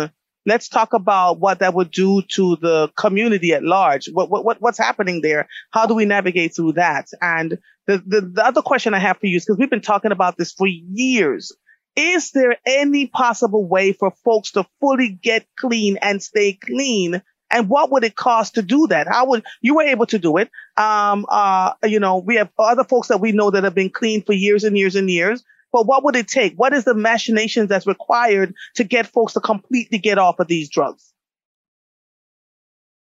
let's 0.46 0.70
talk 0.70 0.94
about 0.94 1.40
what 1.40 1.60
that 1.60 1.74
would 1.74 1.92
do 1.92 2.22
to 2.36 2.56
the 2.58 2.92
community 2.98 3.54
at 3.54 3.64
large. 3.64 4.08
What 4.12 4.30
what 4.30 4.62
what's 4.62 4.78
happening 4.78 5.22
there? 5.22 5.48
How 5.72 5.86
do 5.86 5.96
we 5.96 6.06
navigate 6.06 6.56
through 6.56 6.74
that? 6.74 7.08
And 7.22 7.58
the 7.88 8.04
the, 8.06 8.22
the 8.22 8.46
other 8.46 8.62
question 8.62 8.94
I 8.94 9.00
have 9.00 9.18
for 9.20 9.28
you 9.28 9.38
is 9.38 9.46
because 9.46 9.58
we've 9.58 9.70
been 9.70 9.82
talking 9.82 10.12
about 10.12 10.38
this 10.38 10.52
for 10.52 10.68
years. 10.68 11.56
Is 11.96 12.32
there 12.32 12.56
any 12.66 13.08
possible 13.08 13.68
way 13.68 13.94
for 13.94 14.12
folks 14.24 14.52
to 14.54 14.66
fully 14.80 15.10
get 15.10 15.46
clean 15.58 15.98
and 16.02 16.24
stay 16.24 16.54
clean 16.54 17.22
and 17.52 17.70
what 17.70 17.92
would 17.92 18.04
it 18.04 18.16
cost 18.16 18.56
to 18.56 18.62
do 18.62 18.88
that? 18.88 19.08
How 19.08 19.26
would 19.28 19.44
you 19.62 19.76
were 19.76 19.84
able 19.84 20.06
to 20.08 20.20
do 20.20 20.38
it? 20.38 20.50
Um, 20.78 21.26
uh, 21.30 21.74
you 21.84 22.00
know, 22.00 22.18
we 22.18 22.36
have 22.36 22.50
other 22.58 22.84
folks 22.84 23.08
that 23.08 23.20
we 23.20 23.32
know 23.32 23.50
that 23.52 23.64
have 23.64 23.76
been 23.76 23.90
clean 23.90 24.24
for 24.24 24.34
years 24.34 24.64
and 24.64 24.78
years 24.78 24.96
and 24.96 25.10
years. 25.10 25.44
But 25.72 25.86
what 25.86 26.04
would 26.04 26.16
it 26.16 26.28
take? 26.28 26.56
What 26.56 26.74
is 26.74 26.84
the 26.84 26.94
machinations 26.94 27.70
that's 27.70 27.88
required 27.88 28.54
to 28.76 28.84
get 28.84 29.08
folks 29.08 29.34
to 29.34 29.40
completely 29.40 30.00
get 30.00 30.18
off 30.18 30.40
of 30.40 30.48
these 30.48 30.70
drugs? 30.70 31.14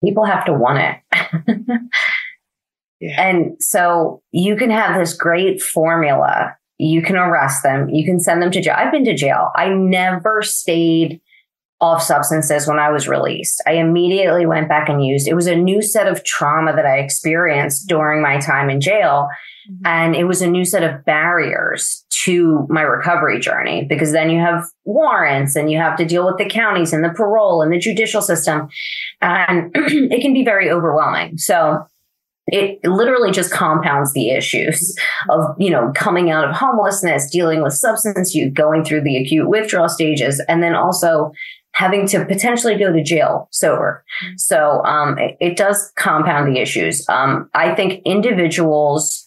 People 0.04 0.24
have 0.24 0.44
to 0.46 0.52
want 0.52 0.78
it. 0.78 1.80
yeah. 3.00 3.28
And 3.28 3.56
so 3.60 4.22
you 4.32 4.56
can 4.56 4.70
have 4.70 4.98
this 4.98 5.14
great 5.14 5.60
formula. 5.60 6.56
You 6.78 7.02
can 7.02 7.16
arrest 7.16 7.62
them. 7.62 7.88
You 7.88 8.04
can 8.04 8.20
send 8.20 8.42
them 8.42 8.50
to 8.50 8.60
jail. 8.60 8.74
I've 8.76 8.92
been 8.92 9.04
to 9.06 9.14
jail. 9.14 9.50
I 9.56 9.68
never 9.68 10.42
stayed 10.42 11.20
off 11.80 12.02
substances 12.02 12.66
when 12.66 12.78
I 12.78 12.90
was 12.90 13.08
released. 13.08 13.62
I 13.66 13.72
immediately 13.72 14.46
went 14.46 14.68
back 14.68 14.88
and 14.88 15.04
used. 15.04 15.28
It 15.28 15.34
was 15.34 15.46
a 15.46 15.54
new 15.54 15.82
set 15.82 16.06
of 16.06 16.24
trauma 16.24 16.74
that 16.74 16.86
I 16.86 16.98
experienced 16.98 17.88
during 17.88 18.22
my 18.22 18.38
time 18.38 18.70
in 18.70 18.80
jail. 18.80 19.28
Mm-hmm. 19.70 19.86
And 19.86 20.16
it 20.16 20.24
was 20.24 20.42
a 20.42 20.46
new 20.46 20.64
set 20.64 20.82
of 20.82 21.04
barriers 21.04 22.04
to 22.24 22.66
my 22.68 22.82
recovery 22.82 23.38
journey 23.38 23.86
because 23.88 24.12
then 24.12 24.30
you 24.30 24.40
have 24.40 24.64
warrants 24.84 25.54
and 25.54 25.70
you 25.70 25.78
have 25.78 25.96
to 25.96 26.04
deal 26.04 26.26
with 26.26 26.38
the 26.38 26.48
counties 26.48 26.92
and 26.92 27.04
the 27.04 27.10
parole 27.10 27.62
and 27.62 27.72
the 27.72 27.78
judicial 27.78 28.22
system. 28.22 28.68
And 29.20 29.70
it 29.74 30.20
can 30.22 30.32
be 30.32 30.44
very 30.44 30.70
overwhelming. 30.70 31.38
So 31.38 31.86
it 32.48 32.78
literally 32.84 33.32
just 33.32 33.52
compounds 33.52 34.12
the 34.12 34.30
issues 34.30 34.96
of, 35.30 35.56
you 35.58 35.70
know, 35.70 35.92
coming 35.94 36.30
out 36.30 36.48
of 36.48 36.54
homelessness, 36.54 37.30
dealing 37.30 37.62
with 37.62 37.72
substance 37.72 38.34
use, 38.34 38.52
going 38.52 38.84
through 38.84 39.02
the 39.02 39.16
acute 39.16 39.48
withdrawal 39.48 39.88
stages, 39.88 40.40
and 40.48 40.62
then 40.62 40.74
also 40.74 41.32
having 41.76 42.06
to 42.08 42.24
potentially 42.24 42.78
go 42.78 42.90
to 42.90 43.02
jail 43.02 43.48
sober. 43.52 44.04
Mm-hmm. 44.24 44.36
So 44.38 44.82
um, 44.84 45.18
it, 45.18 45.36
it, 45.40 45.56
does 45.56 45.92
compound 45.96 46.54
the 46.54 46.60
issues. 46.60 47.06
Um, 47.08 47.50
I 47.52 47.74
think 47.74 48.00
individuals, 48.06 49.25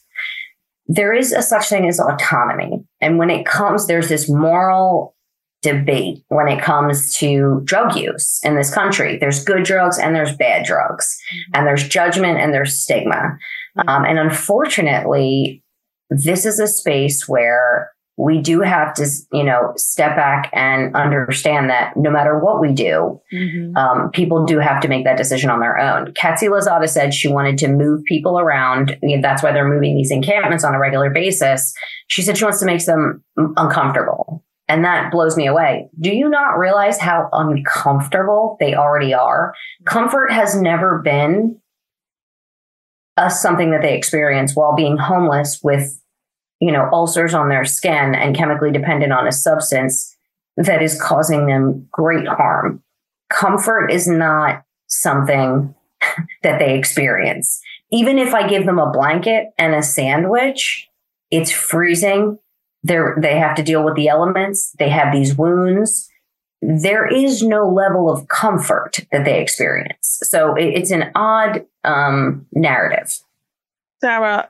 there 0.89 1.13
is 1.13 1.31
a 1.31 1.43
such 1.43 1.69
thing 1.69 1.87
as 1.87 1.99
autonomy. 1.99 2.83
And 2.99 3.19
when 3.19 3.29
it 3.29 3.45
comes, 3.45 3.85
there's 3.85 4.09
this 4.09 4.27
moral 4.27 5.15
debate 5.61 6.23
when 6.29 6.47
it 6.47 6.61
comes 6.61 7.13
to 7.17 7.61
drug 7.63 7.95
use 7.95 8.39
in 8.43 8.55
this 8.55 8.73
country. 8.73 9.17
There's 9.17 9.43
good 9.43 9.63
drugs 9.63 9.99
and 9.99 10.15
there's 10.15 10.35
bad 10.35 10.65
drugs, 10.65 11.17
mm-hmm. 11.31 11.51
and 11.55 11.67
there's 11.67 11.87
judgment 11.87 12.39
and 12.39 12.53
there's 12.53 12.81
stigma. 12.81 13.37
Mm-hmm. 13.77 13.87
Um, 13.87 14.03
and 14.03 14.17
unfortunately, 14.17 15.63
this 16.09 16.43
is 16.43 16.59
a 16.59 16.67
space 16.67 17.27
where 17.27 17.91
we 18.19 18.41
do 18.41 18.59
have 18.59 18.93
to, 18.95 19.07
you 19.31 19.45
know, 19.45 19.71
step 19.77 20.13
back 20.17 20.49
and 20.51 20.93
understand 20.93 21.69
that 21.69 21.93
no 21.95 22.11
matter 22.11 22.37
what 22.37 22.59
we 22.59 22.73
do, 22.73 23.19
mm-hmm. 23.33 23.77
um, 23.77 24.11
people 24.11 24.45
do 24.45 24.59
have 24.59 24.81
to 24.81 24.89
make 24.89 25.05
that 25.05 25.15
decision 25.15 25.49
on 25.49 25.61
their 25.61 25.79
own. 25.79 26.13
Quetcy 26.19 26.47
Lozada 26.47 26.89
said 26.89 27.13
she 27.13 27.29
wanted 27.29 27.57
to 27.59 27.69
move 27.69 28.03
people 28.03 28.37
around. 28.37 28.97
You 29.01 29.15
know, 29.15 29.21
that's 29.21 29.41
why 29.41 29.53
they're 29.53 29.67
moving 29.67 29.95
these 29.95 30.11
encampments 30.11 30.65
on 30.65 30.75
a 30.75 30.79
regular 30.79 31.09
basis. 31.09 31.73
She 32.09 32.21
said 32.21 32.37
she 32.37 32.43
wants 32.43 32.59
to 32.59 32.65
make 32.65 32.83
them 32.83 33.23
uncomfortable. 33.37 34.43
And 34.67 34.83
that 34.83 35.11
blows 35.11 35.37
me 35.37 35.47
away. 35.47 35.87
Do 35.97 36.11
you 36.11 36.29
not 36.29 36.59
realize 36.59 36.99
how 36.99 37.29
uncomfortable 37.31 38.57
they 38.59 38.75
already 38.75 39.13
are? 39.13 39.53
Comfort 39.85 40.31
has 40.31 40.61
never 40.61 40.99
been 40.99 41.57
a, 43.15 43.31
something 43.31 43.71
that 43.71 43.81
they 43.81 43.95
experience 43.95 44.55
while 44.55 44.75
being 44.75 44.97
homeless 44.97 45.61
with, 45.63 45.99
you 46.59 46.71
know, 46.71 46.89
ulcers 46.91 47.33
on 47.33 47.49
their 47.49 47.65
skin 47.65 48.15
and 48.15 48.35
chemically 48.35 48.71
dependent 48.71 49.13
on 49.13 49.27
a 49.27 49.31
substance 49.31 50.15
that 50.57 50.81
is 50.81 51.01
causing 51.01 51.45
them 51.45 51.87
great 51.91 52.27
harm. 52.27 52.83
Comfort 53.29 53.89
is 53.89 54.07
not 54.07 54.63
something 54.87 55.73
that 56.43 56.59
they 56.59 56.77
experience. 56.77 57.61
Even 57.91 58.19
if 58.19 58.33
I 58.33 58.47
give 58.47 58.65
them 58.65 58.79
a 58.79 58.91
blanket 58.91 59.47
and 59.57 59.73
a 59.73 59.81
sandwich, 59.81 60.87
it's 61.31 61.51
freezing. 61.51 62.37
They're, 62.83 63.17
they 63.19 63.37
have 63.37 63.55
to 63.55 63.63
deal 63.63 63.83
with 63.83 63.95
the 63.95 64.09
elements. 64.09 64.75
They 64.79 64.89
have 64.89 65.13
these 65.13 65.35
wounds. 65.35 66.09
There 66.61 67.07
is 67.07 67.41
no 67.41 67.69
level 67.69 68.11
of 68.11 68.27
comfort 68.27 68.99
that 69.11 69.25
they 69.25 69.41
experience. 69.41 70.19
So 70.23 70.55
it, 70.55 70.65
it's 70.65 70.91
an 70.91 71.11
odd 71.15 71.65
um, 71.83 72.45
narrative. 72.51 73.17
Sarah, 74.01 74.49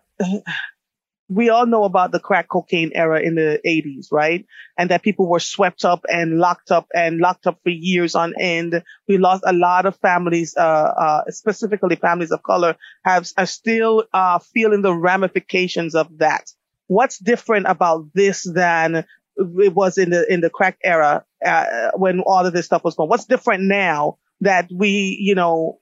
we 1.30 1.50
all 1.50 1.68
know 1.68 1.84
about 1.84 2.12
the 2.12 2.20
crack 2.20 2.50
cocaine 2.50 2.92
era 2.96 3.22
in 3.22 3.36
the 3.36 3.60
80s, 3.66 4.08
right? 4.12 4.46
And 4.78 4.90
that 4.90 5.04
people 5.04 5.30
were 5.30 5.40
swept 5.40 5.86
up 5.86 6.04
and 6.12 6.40
locked 6.40 6.72
up 6.72 6.88
and 6.94 7.20
locked 7.20 7.46
up 7.46 7.60
for 7.64 7.70
years 7.70 8.16
on 8.16 8.34
end. 8.40 8.84
We 9.08 9.20
lost 9.20 9.44
a 9.46 9.54
lot 9.54 9.86
of 9.86 9.96
families, 9.98 10.56
uh, 10.58 10.62
uh, 10.62 11.22
specifically 11.30 11.96
families 11.96 12.32
of 12.32 12.42
color 12.42 12.76
have, 13.06 13.30
are 13.38 13.46
still, 13.46 14.06
uh, 14.12 14.40
feeling 14.40 14.82
the 14.82 14.94
ramifications 14.94 15.94
of 15.94 16.18
that. 16.18 16.52
What's 16.88 17.20
different 17.20 17.68
about 17.68 18.08
this 18.16 18.44
than 18.44 19.06
it 19.38 19.74
was 19.74 20.00
in 20.00 20.10
the, 20.10 20.32
in 20.34 20.42
the 20.42 20.50
crack 20.50 20.80
era, 20.84 21.24
uh, 21.46 21.92
when 21.96 22.22
all 22.22 22.46
of 22.46 22.54
this 22.54 22.66
stuff 22.66 22.84
was 22.84 22.96
going? 22.96 23.10
What's 23.10 23.26
different 23.26 23.64
now 23.64 24.18
that 24.42 24.68
we, 24.74 25.18
you 25.22 25.36
know, 25.36 25.80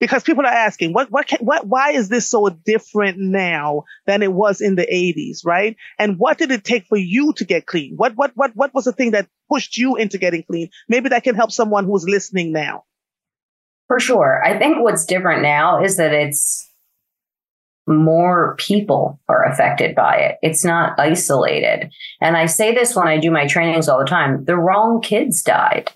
because 0.00 0.22
people 0.22 0.44
are 0.44 0.52
asking 0.52 0.92
what 0.92 1.10
what 1.10 1.26
can, 1.26 1.38
what 1.40 1.66
why 1.66 1.92
is 1.92 2.08
this 2.08 2.28
so 2.28 2.48
different 2.48 3.18
now 3.18 3.84
than 4.06 4.22
it 4.22 4.32
was 4.32 4.60
in 4.60 4.74
the 4.74 4.86
80s 4.86 5.44
right 5.44 5.76
and 5.98 6.18
what 6.18 6.38
did 6.38 6.50
it 6.50 6.64
take 6.64 6.86
for 6.86 6.96
you 6.96 7.32
to 7.34 7.44
get 7.44 7.66
clean 7.66 7.94
what 7.96 8.14
what 8.16 8.32
what 8.34 8.52
what 8.54 8.74
was 8.74 8.84
the 8.84 8.92
thing 8.92 9.12
that 9.12 9.28
pushed 9.50 9.76
you 9.76 9.96
into 9.96 10.18
getting 10.18 10.42
clean 10.42 10.68
maybe 10.88 11.08
that 11.08 11.24
can 11.24 11.34
help 11.34 11.52
someone 11.52 11.84
who's 11.84 12.04
listening 12.04 12.52
now 12.52 12.84
for 13.86 14.00
sure 14.00 14.42
i 14.44 14.58
think 14.58 14.78
what's 14.80 15.04
different 15.04 15.42
now 15.42 15.82
is 15.82 15.96
that 15.96 16.12
it's 16.12 16.68
more 17.86 18.56
people 18.58 19.20
are 19.28 19.44
affected 19.44 19.94
by 19.94 20.16
it. 20.16 20.38
It's 20.42 20.64
not 20.64 20.98
isolated. 20.98 21.92
And 22.20 22.36
I 22.36 22.46
say 22.46 22.74
this 22.74 22.96
when 22.96 23.06
I 23.06 23.18
do 23.18 23.30
my 23.30 23.46
trainings 23.46 23.88
all 23.88 23.98
the 23.98 24.06
time. 24.06 24.44
The 24.44 24.56
wrong 24.56 25.02
kids 25.02 25.42
died. 25.42 25.90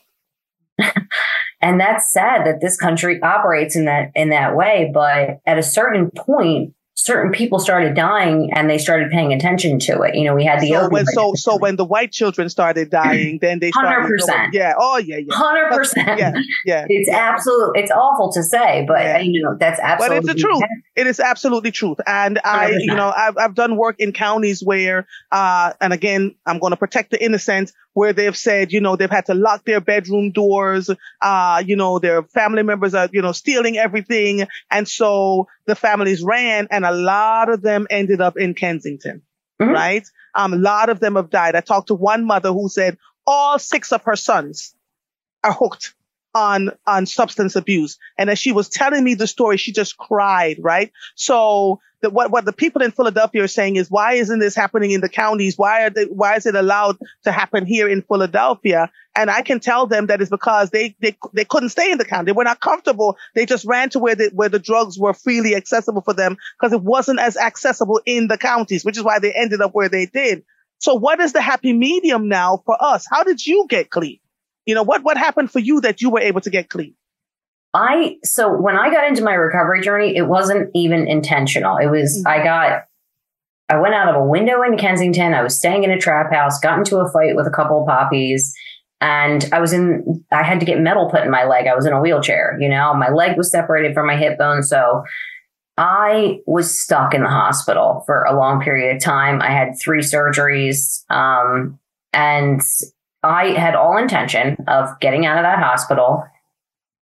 And 1.60 1.80
that's 1.80 2.12
sad 2.12 2.46
that 2.46 2.60
this 2.60 2.76
country 2.76 3.20
operates 3.22 3.74
in 3.74 3.86
that 3.86 4.12
in 4.14 4.30
that 4.30 4.54
way. 4.54 4.90
But 4.92 5.40
at 5.44 5.58
a 5.58 5.62
certain 5.62 6.10
point, 6.10 6.74
certain 6.98 7.30
people 7.30 7.60
started 7.60 7.94
dying 7.94 8.50
and 8.54 8.68
they 8.68 8.76
started 8.76 9.08
paying 9.10 9.32
attention 9.32 9.78
to 9.78 10.02
it. 10.02 10.16
You 10.16 10.24
know, 10.24 10.34
we 10.34 10.44
had 10.44 10.60
the 10.60 10.70
so 10.70 10.88
when, 10.88 11.06
so 11.06 11.32
so 11.34 11.56
when 11.56 11.76
the 11.76 11.84
white 11.84 12.10
children 12.10 12.48
started 12.48 12.90
dying, 12.90 13.38
then 13.40 13.60
they 13.60 13.70
hundred 13.72 14.08
percent. 14.08 14.52
Yeah. 14.52 14.74
Oh 14.76 14.98
yeah. 14.98 15.18
Yeah. 15.18 15.34
Hundred 15.34 15.76
percent. 15.76 16.18
Yeah. 16.18 16.32
Yeah. 16.66 16.86
It's 16.88 17.08
yeah. 17.08 17.16
absolute. 17.16 17.72
It's 17.76 17.92
awful 17.92 18.32
to 18.32 18.42
say, 18.42 18.84
but 18.86 19.00
yeah. 19.00 19.18
you 19.20 19.42
know 19.42 19.56
that's 19.58 19.78
absolutely. 19.80 20.20
But 20.20 20.24
it's 20.24 20.34
the 20.34 20.48
truth. 20.48 20.62
It 20.96 21.06
is 21.06 21.20
absolutely 21.20 21.70
truth. 21.70 21.98
And 22.06 22.36
100%. 22.36 22.40
I, 22.44 22.70
you 22.78 22.94
know, 22.94 23.12
I've 23.16 23.38
I've 23.38 23.54
done 23.54 23.76
work 23.76 24.00
in 24.00 24.12
counties 24.12 24.62
where, 24.62 25.06
uh, 25.30 25.72
and 25.80 25.92
again, 25.92 26.34
I'm 26.44 26.58
going 26.58 26.72
to 26.72 26.76
protect 26.76 27.12
the 27.12 27.24
innocent 27.24 27.72
where 27.98 28.12
they've 28.12 28.36
said, 28.36 28.72
you 28.72 28.80
know, 28.80 28.94
they've 28.94 29.10
had 29.10 29.26
to 29.26 29.34
lock 29.34 29.64
their 29.64 29.80
bedroom 29.80 30.30
doors. 30.30 30.88
Uh, 31.20 31.62
you 31.66 31.74
know, 31.74 31.98
their 31.98 32.22
family 32.22 32.62
members 32.62 32.94
are, 32.94 33.08
you 33.12 33.20
know, 33.20 33.32
stealing 33.32 33.76
everything. 33.76 34.46
And 34.70 34.88
so 34.88 35.48
the 35.66 35.74
families 35.74 36.22
ran 36.22 36.68
and 36.70 36.84
a 36.88 36.92
lot 36.92 37.48
of 37.48 37.62
them 37.62 37.86
ended 37.90 38.20
up 38.20 38.36
in 38.36 38.54
Kensington, 38.54 39.22
mm-hmm. 39.60 39.72
right? 39.72 40.06
Um, 40.34 40.52
a 40.52 40.56
lot 40.56 40.88
of 40.88 41.00
them 41.00 41.16
have 41.16 41.30
died. 41.30 41.54
I 41.54 41.60
talked 41.60 41.88
to 41.88 41.94
one 41.94 42.24
mother 42.24 42.52
who 42.52 42.68
said 42.68 42.98
all 43.26 43.58
six 43.58 43.92
of 43.92 44.02
her 44.04 44.16
sons 44.16 44.74
are 45.44 45.52
hooked 45.52 45.94
on 46.38 46.70
on 46.86 47.06
substance 47.06 47.56
abuse. 47.56 47.98
And 48.16 48.30
as 48.30 48.38
she 48.38 48.52
was 48.52 48.68
telling 48.68 49.04
me 49.04 49.14
the 49.14 49.26
story, 49.26 49.56
she 49.56 49.72
just 49.72 49.96
cried, 49.96 50.56
right? 50.60 50.92
So 51.16 51.80
the, 52.00 52.10
what 52.10 52.30
what 52.30 52.44
the 52.44 52.52
people 52.52 52.82
in 52.82 52.92
Philadelphia 52.92 53.42
are 53.42 53.48
saying 53.48 53.76
is, 53.76 53.90
why 53.90 54.14
isn't 54.14 54.38
this 54.38 54.54
happening 54.54 54.92
in 54.92 55.00
the 55.00 55.08
counties? 55.08 55.58
Why 55.58 55.84
are 55.84 55.90
they, 55.90 56.04
why 56.04 56.36
is 56.36 56.46
it 56.46 56.54
allowed 56.54 56.96
to 57.24 57.32
happen 57.32 57.66
here 57.66 57.88
in 57.88 58.02
Philadelphia? 58.02 58.90
And 59.16 59.30
I 59.30 59.42
can 59.42 59.58
tell 59.58 59.86
them 59.88 60.06
that 60.06 60.20
it's 60.20 60.30
because 60.30 60.70
they 60.70 60.94
they 61.00 61.16
they 61.32 61.44
couldn't 61.44 61.70
stay 61.70 61.90
in 61.90 61.98
the 61.98 62.04
county. 62.04 62.26
They 62.26 62.36
were 62.36 62.44
not 62.44 62.60
comfortable. 62.60 63.16
They 63.34 63.46
just 63.46 63.64
ran 63.64 63.90
to 63.90 63.98
where 63.98 64.14
the 64.14 64.30
where 64.32 64.48
the 64.48 64.60
drugs 64.60 64.98
were 64.98 65.14
freely 65.14 65.56
accessible 65.56 66.02
for 66.02 66.14
them 66.14 66.36
because 66.58 66.72
it 66.72 66.82
wasn't 66.82 67.18
as 67.18 67.36
accessible 67.36 68.00
in 68.06 68.28
the 68.28 68.38
counties, 68.38 68.84
which 68.84 68.96
is 68.96 69.02
why 69.02 69.18
they 69.18 69.32
ended 69.32 69.60
up 69.60 69.74
where 69.74 69.88
they 69.88 70.06
did. 70.06 70.44
So 70.78 70.94
what 70.94 71.18
is 71.18 71.32
the 71.32 71.42
happy 71.42 71.72
medium 71.72 72.28
now 72.28 72.62
for 72.64 72.76
us? 72.80 73.06
How 73.10 73.24
did 73.24 73.44
you 73.44 73.66
get 73.68 73.90
clean? 73.90 74.20
You 74.68 74.74
know, 74.74 74.82
what, 74.82 75.02
what 75.02 75.16
happened 75.16 75.50
for 75.50 75.60
you 75.60 75.80
that 75.80 76.02
you 76.02 76.10
were 76.10 76.20
able 76.20 76.42
to 76.42 76.50
get 76.50 76.68
clean? 76.68 76.94
I, 77.72 78.18
so 78.22 78.54
when 78.54 78.76
I 78.76 78.90
got 78.90 79.08
into 79.08 79.24
my 79.24 79.32
recovery 79.32 79.80
journey, 79.80 80.14
it 80.14 80.28
wasn't 80.28 80.68
even 80.74 81.08
intentional. 81.08 81.78
It 81.78 81.86
was, 81.86 82.18
mm-hmm. 82.18 82.28
I 82.28 82.44
got, 82.44 82.84
I 83.70 83.80
went 83.80 83.94
out 83.94 84.14
of 84.14 84.16
a 84.16 84.24
window 84.26 84.62
in 84.62 84.76
Kensington. 84.76 85.32
I 85.32 85.42
was 85.42 85.56
staying 85.56 85.84
in 85.84 85.90
a 85.90 85.98
trap 85.98 86.30
house, 86.30 86.60
got 86.60 86.76
into 86.76 86.98
a 86.98 87.10
fight 87.10 87.34
with 87.34 87.46
a 87.46 87.50
couple 87.50 87.80
of 87.80 87.88
poppies. 87.88 88.54
And 89.00 89.48
I 89.54 89.60
was 89.60 89.72
in, 89.72 90.22
I 90.30 90.42
had 90.42 90.60
to 90.60 90.66
get 90.66 90.78
metal 90.80 91.08
put 91.10 91.22
in 91.22 91.30
my 91.30 91.44
leg. 91.44 91.66
I 91.66 91.74
was 91.74 91.86
in 91.86 91.94
a 91.94 92.00
wheelchair, 92.00 92.58
you 92.60 92.68
know, 92.68 92.92
my 92.92 93.08
leg 93.08 93.38
was 93.38 93.50
separated 93.50 93.94
from 93.94 94.06
my 94.06 94.16
hip 94.18 94.36
bone. 94.36 94.62
So 94.62 95.02
I 95.78 96.40
was 96.46 96.78
stuck 96.78 97.14
in 97.14 97.22
the 97.22 97.30
hospital 97.30 98.02
for 98.04 98.24
a 98.24 98.36
long 98.36 98.60
period 98.60 98.96
of 98.96 99.02
time. 99.02 99.40
I 99.40 99.50
had 99.50 99.78
three 99.82 100.02
surgeries. 100.02 101.10
Um, 101.10 101.78
and 102.12 102.60
I 103.28 103.58
had 103.58 103.74
all 103.74 103.98
intention 103.98 104.56
of 104.66 104.98
getting 105.00 105.26
out 105.26 105.36
of 105.36 105.44
that 105.44 105.58
hospital. 105.58 106.24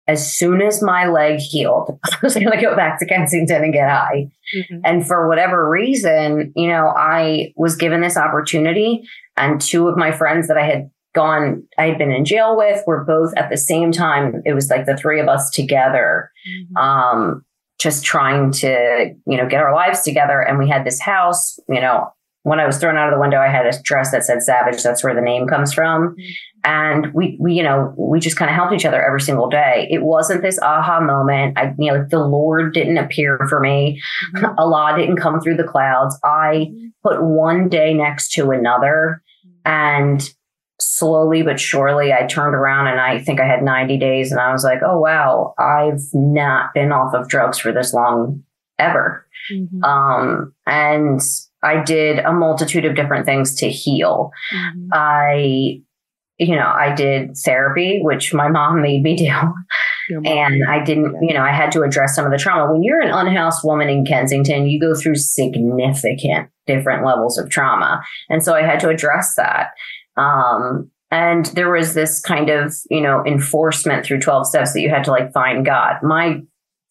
As 0.07 0.31
soon 0.31 0.61
as 0.61 0.81
my 0.81 1.07
leg 1.07 1.39
healed, 1.39 1.99
I 2.11 2.17
was 2.21 2.35
going 2.35 2.51
to 2.51 2.61
go 2.61 2.75
back 2.75 2.99
to 2.99 3.05
Kensington 3.05 3.63
and 3.63 3.73
get 3.73 3.89
high. 3.89 4.29
Mm-hmm. 4.55 4.81
And 4.83 5.07
for 5.07 5.27
whatever 5.27 5.67
reason, 5.69 6.53
you 6.55 6.67
know, 6.67 6.93
I 6.95 7.53
was 7.55 7.75
given 7.75 8.01
this 8.01 8.17
opportunity, 8.17 9.07
and 9.37 9.59
two 9.59 9.87
of 9.87 9.97
my 9.97 10.11
friends 10.11 10.47
that 10.47 10.57
I 10.57 10.65
had 10.65 10.91
gone, 11.13 11.63
I 11.77 11.85
had 11.85 11.97
been 11.97 12.11
in 12.11 12.25
jail 12.25 12.55
with, 12.55 12.83
were 12.85 13.03
both 13.03 13.33
at 13.35 13.49
the 13.49 13.57
same 13.57 13.91
time. 13.91 14.41
It 14.45 14.53
was 14.53 14.69
like 14.69 14.85
the 14.85 14.97
three 14.97 15.19
of 15.19 15.27
us 15.27 15.49
together, 15.49 16.31
mm-hmm. 16.47 16.77
um, 16.77 17.45
just 17.79 18.05
trying 18.05 18.51
to, 18.51 19.13
you 19.25 19.37
know, 19.37 19.47
get 19.47 19.61
our 19.61 19.73
lives 19.73 20.01
together. 20.01 20.39
And 20.39 20.59
we 20.59 20.69
had 20.69 20.85
this 20.85 20.99
house, 20.99 21.59
you 21.67 21.81
know, 21.81 22.11
when 22.43 22.59
I 22.59 22.65
was 22.65 22.77
thrown 22.77 22.97
out 22.97 23.07
of 23.07 23.13
the 23.13 23.19
window, 23.19 23.39
I 23.39 23.49
had 23.49 23.65
a 23.65 23.81
dress 23.83 24.11
that 24.11 24.23
said 24.23 24.41
Savage. 24.41 24.81
That's 24.81 25.03
where 25.03 25.13
the 25.13 25.21
name 25.21 25.47
comes 25.47 25.73
from. 25.73 26.15
And 26.63 27.13
we, 27.13 27.37
we, 27.39 27.53
you 27.53 27.63
know, 27.63 27.93
we 27.97 28.19
just 28.19 28.37
kind 28.37 28.49
of 28.49 28.55
helped 28.55 28.73
each 28.73 28.85
other 28.85 29.03
every 29.03 29.21
single 29.21 29.49
day. 29.49 29.87
It 29.89 30.03
wasn't 30.03 30.41
this 30.41 30.59
aha 30.61 30.99
moment. 30.99 31.57
I, 31.57 31.73
you 31.77 31.91
know, 31.91 32.05
the 32.09 32.19
Lord 32.19 32.73
didn't 32.73 32.97
appear 32.97 33.39
for 33.49 33.59
me. 33.59 34.01
Mm-hmm. 34.35 34.45
Allah 34.57 34.95
didn't 34.97 35.17
come 35.17 35.39
through 35.39 35.57
the 35.57 35.63
clouds. 35.63 36.17
I 36.23 36.71
put 37.03 37.23
one 37.23 37.69
day 37.69 37.93
next 37.93 38.31
to 38.33 38.51
another 38.51 39.23
and 39.65 40.27
slowly 40.79 41.43
but 41.43 41.59
surely 41.59 42.11
I 42.11 42.25
turned 42.25 42.55
around 42.55 42.87
and 42.87 42.99
I 42.99 43.19
think 43.19 43.39
I 43.39 43.45
had 43.45 43.63
90 43.63 43.97
days 43.97 44.31
and 44.31 44.41
I 44.41 44.51
was 44.51 44.63
like, 44.63 44.79
oh, 44.83 44.99
wow, 44.99 45.53
I've 45.59 46.01
not 46.13 46.73
been 46.73 46.91
off 46.91 47.13
of 47.13 47.27
drugs 47.27 47.59
for 47.59 47.71
this 47.71 47.93
long 47.93 48.43
ever. 48.79 49.27
Mm-hmm. 49.51 49.83
Um, 49.83 50.53
and 50.65 51.21
I 51.63 51.83
did 51.83 52.19
a 52.19 52.33
multitude 52.33 52.85
of 52.85 52.95
different 52.95 53.25
things 53.25 53.55
to 53.55 53.69
heal. 53.69 54.31
Mm-hmm. 54.53 54.89
I, 54.93 55.81
you 56.37 56.55
know, 56.55 56.67
I 56.67 56.93
did 56.93 57.37
therapy, 57.37 57.99
which 58.01 58.33
my 58.33 58.49
mom 58.49 58.81
made 58.81 59.03
me 59.03 59.15
do. 59.15 59.31
And 60.25 60.63
I 60.67 60.83
didn't, 60.83 61.15
you 61.21 61.33
know, 61.33 61.41
I 61.41 61.51
had 61.51 61.71
to 61.73 61.83
address 61.83 62.15
some 62.15 62.25
of 62.25 62.31
the 62.31 62.37
trauma. 62.37 62.71
When 62.71 62.83
you're 62.83 63.01
an 63.01 63.11
unhoused 63.11 63.61
woman 63.63 63.87
in 63.87 64.03
Kensington, 64.03 64.67
you 64.67 64.79
go 64.79 64.93
through 64.93 65.15
significant 65.15 66.49
different 66.67 67.05
levels 67.05 67.37
of 67.37 67.49
trauma. 67.49 68.01
And 68.29 68.43
so 68.43 68.53
I 68.53 68.63
had 68.63 68.79
to 68.81 68.89
address 68.89 69.35
that. 69.37 69.69
Um, 70.17 70.91
and 71.11 71.45
there 71.47 71.71
was 71.71 71.93
this 71.93 72.21
kind 72.21 72.49
of, 72.49 72.73
you 72.89 73.01
know, 73.01 73.23
enforcement 73.25 74.05
through 74.05 74.19
12 74.19 74.47
steps 74.47 74.73
that 74.73 74.81
you 74.81 74.89
had 74.89 75.03
to 75.05 75.11
like 75.11 75.33
find 75.33 75.65
God. 75.65 75.95
My 76.01 76.41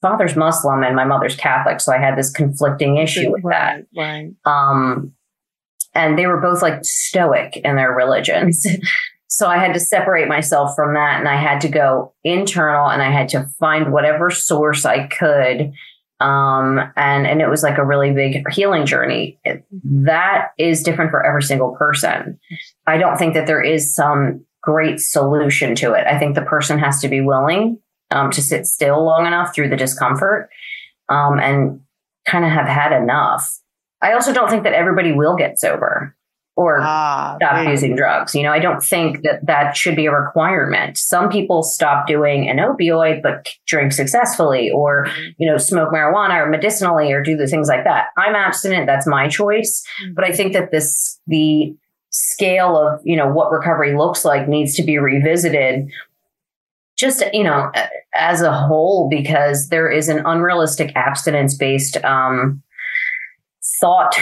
father's 0.01 0.37
Muslim 0.37 0.83
and 0.83 0.97
my 0.97 1.05
mother's 1.05 1.37
Catholic, 1.37 1.81
so 1.81 1.93
I 1.93 1.99
had 1.99 2.17
this 2.17 2.31
conflicting 2.31 2.97
issue 2.97 3.31
with 3.31 3.45
right, 3.45 3.85
that. 3.95 4.01
Right. 4.01 4.31
Um, 4.45 5.13
and 5.95 6.19
they 6.19 6.27
were 6.27 6.41
both 6.41 6.63
like 6.63 6.85
stoic 6.85 7.57
in 7.59 7.77
their 7.77 7.93
religions. 7.93 8.67
so 9.29 9.49
I 9.49 9.59
had 9.59 9.75
to 9.75 9.81
separate 9.81 10.29
myself 10.29 10.75
from 10.77 10.95
that 10.95 11.19
and 11.19 11.29
I 11.29 11.37
had 11.37 11.61
to 11.63 11.69
go 11.69 12.15
internal 12.25 12.89
and 12.89 13.03
I 13.03 13.11
had 13.11 13.29
to 13.31 13.47
find 13.59 13.93
whatever 13.93 14.31
source 14.31 14.85
I 14.85 15.07
could. 15.09 15.73
Um, 16.21 16.79
and, 16.97 17.27
and 17.27 17.41
it 17.41 17.49
was 17.49 17.63
like 17.63 17.79
a 17.79 17.85
really 17.85 18.13
big 18.13 18.43
healing 18.51 18.87
journey. 18.87 19.39
It, 19.45 19.65
that 19.85 20.49
is 20.59 20.83
different 20.83 21.11
for 21.11 21.25
every 21.25 21.43
single 21.43 21.75
person. 21.77 22.39
I 22.87 22.99
don't 22.99 23.17
think 23.17 23.35
that 23.35 23.47
there 23.47 23.63
is 23.63 23.95
some 23.95 24.45
great 24.63 25.01
solution 25.01 25.75
to 25.77 25.95
it. 25.95 26.07
I 26.07 26.19
think 26.19 26.35
the 26.35 26.43
person 26.43 26.79
has 26.79 27.01
to 27.01 27.09
be 27.09 27.23
willing 27.23 27.79
um, 28.11 28.31
to 28.31 28.43
sit 28.43 28.67
still 28.67 29.05
long 29.05 29.27
enough 29.27 29.55
through 29.55 29.69
the 29.69 29.77
discomfort. 29.77 30.51
um, 31.11 31.41
and 31.41 31.81
kind 32.27 32.45
of 32.45 32.51
have 32.51 32.69
had 32.69 32.93
enough. 32.93 33.59
I 34.01 34.13
also 34.13 34.33
don't 34.33 34.49
think 34.49 34.63
that 34.63 34.73
everybody 34.73 35.13
will 35.13 35.37
get 35.37 35.59
sober 35.59 36.17
or 36.57 36.81
ah, 36.81 37.37
stop 37.37 37.67
using 37.67 37.97
drugs. 37.97 38.35
You 38.35 38.43
know, 38.45 38.53
I 38.53 38.59
don't 38.59 38.83
think 38.83 39.23
that 39.23 39.45
that 39.47 39.77
should 39.77 39.97
be 39.97 40.07
a 40.07 40.13
requirement. 40.13 40.97
Some 40.97 41.29
people 41.29 41.63
stop 41.63 42.07
doing 42.07 42.49
an 42.49 42.59
opioid 42.59 43.23
but 43.23 43.49
drink 43.67 43.93
successfully 43.93 44.71
or, 44.71 45.07
mm-hmm. 45.07 45.31
you 45.39 45.51
know, 45.51 45.59
smoke 45.59 45.91
marijuana 45.93 46.37
or 46.37 46.49
medicinally 46.49 47.13
or 47.13 47.23
do 47.23 47.37
the 47.37 47.47
things 47.47 47.69
like 47.69 47.85
that. 47.85 48.07
I'm 48.17 48.35
abstinent. 48.35 48.87
That's 48.87 49.07
my 49.07 49.29
choice. 49.29 49.83
Mm-hmm. 50.03 50.15
But 50.15 50.25
I 50.25 50.33
think 50.33 50.53
that 50.53 50.71
this, 50.71 51.19
the 51.27 51.75
scale 52.11 52.77
of, 52.77 53.01
you 53.05 53.17
know, 53.17 53.31
what 53.31 53.53
recovery 53.53 53.97
looks 53.97 54.25
like 54.25 54.49
needs 54.49 54.75
to 54.77 54.83
be 54.83 54.99
revisited 54.99 55.91
just 57.01 57.23
you 57.33 57.43
know 57.43 57.73
as 58.15 58.43
a 58.43 58.53
whole 58.53 59.09
because 59.09 59.69
there 59.71 59.91
is 59.91 60.09
an 60.09 60.23
unrealistic 60.27 60.95
abstinence 60.95 61.57
based 61.57 61.97
um, 62.05 62.63
thought 63.81 64.19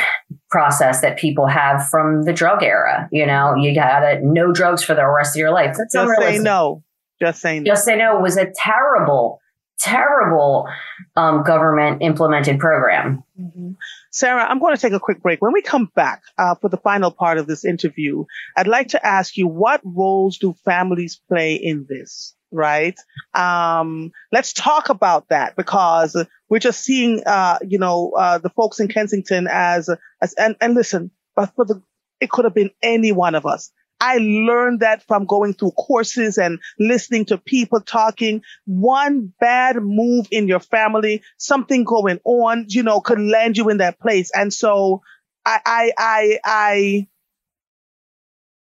process 0.51 1.01
that 1.01 1.19
people 1.19 1.47
have 1.47 1.89
from 1.89 2.23
the 2.23 2.33
drug 2.33 2.63
era. 2.63 3.09
You 3.11 3.27
know, 3.27 3.55
you 3.57 3.75
gotta 3.75 4.21
no 4.23 4.53
drugs 4.53 4.83
for 4.85 4.95
the 4.95 5.07
rest 5.07 5.37
of 5.37 5.41
your 5.41 5.53
life. 5.53 5.77
That's 5.77 5.93
just 5.93 6.21
say 6.21 6.39
no. 6.39 6.85
Just 7.21 7.41
say 7.41 7.59
no. 7.59 7.65
Just 7.65 7.85
say 7.85 7.97
no 7.97 8.21
was 8.21 8.37
a 8.37 8.47
terrible, 8.55 9.41
terrible 9.81 10.69
um, 11.17 11.43
government 11.43 12.01
implemented 12.01 12.61
program. 12.61 13.25
Mm-hmm. 13.41 13.73
Sarah, 14.13 14.45
I'm 14.49 14.61
going 14.61 14.75
to 14.75 14.81
take 14.81 14.93
a 14.93 15.01
quick 15.01 15.21
break. 15.21 15.43
When 15.43 15.53
we 15.53 15.63
come 15.63 15.91
back 15.97 16.23
uh, 16.39 16.55
for 16.55 16.69
the 16.69 16.77
final 16.77 17.11
part 17.11 17.39
of 17.39 17.47
this 17.47 17.65
interview, 17.65 18.25
I'd 18.57 18.69
like 18.69 18.89
to 18.89 19.05
ask 19.05 19.37
you 19.37 19.49
what 19.49 19.81
roles 19.85 20.39
do 20.39 20.55
families 20.65 21.21
play 21.29 21.55
in 21.55 21.87
this? 21.89 22.35
Right? 22.51 22.99
Um, 23.35 24.13
let's 24.33 24.53
talk 24.53 24.89
about 24.89 25.29
that 25.29 25.57
because 25.57 26.17
we're 26.49 26.59
just 26.59 26.83
seeing, 26.83 27.23
uh, 27.27 27.59
you 27.67 27.79
know, 27.79 28.13
uh, 28.17 28.39
the 28.39 28.51
folks 28.51 28.81
in 28.81 28.89
Kensington 28.89 29.49
as, 29.51 29.91
as, 30.23 30.35
and, 30.35 30.57
and 30.61 30.75
listen, 30.75 31.11
but 31.37 31.55
for 31.55 31.65
the, 31.65 31.83
it 32.21 32.31
could 32.31 32.45
have 32.45 32.55
been 32.55 32.71
any 32.83 33.13
one 33.13 33.35
of 33.35 33.47
us. 33.47 33.71
I 34.01 34.19
learned 34.19 34.81
that 34.81 35.03
from 35.03 35.27
going 35.27 35.55
through 35.55 35.73
courses 35.73 36.39
and 36.39 36.61
listening 36.79 37.25
to 37.27 37.39
people 37.39 37.81
talking. 37.81 38.43
One 38.65 39.33
bad 39.41 39.77
move 39.83 40.29
in 40.31 40.47
your 40.47 40.61
family, 40.61 41.23
something 41.37 41.85
going 41.85 42.21
on, 42.25 42.67
you 42.69 42.85
know, 42.85 43.01
could 43.01 43.21
land 43.21 43.57
you 43.57 43.69
in 43.71 43.79
that 43.79 43.99
place. 43.99 44.31
And 44.33 44.53
so 44.53 45.03
I, 45.45 45.61
I, 45.67 45.93
I, 45.99 46.39
I, 46.45 47.09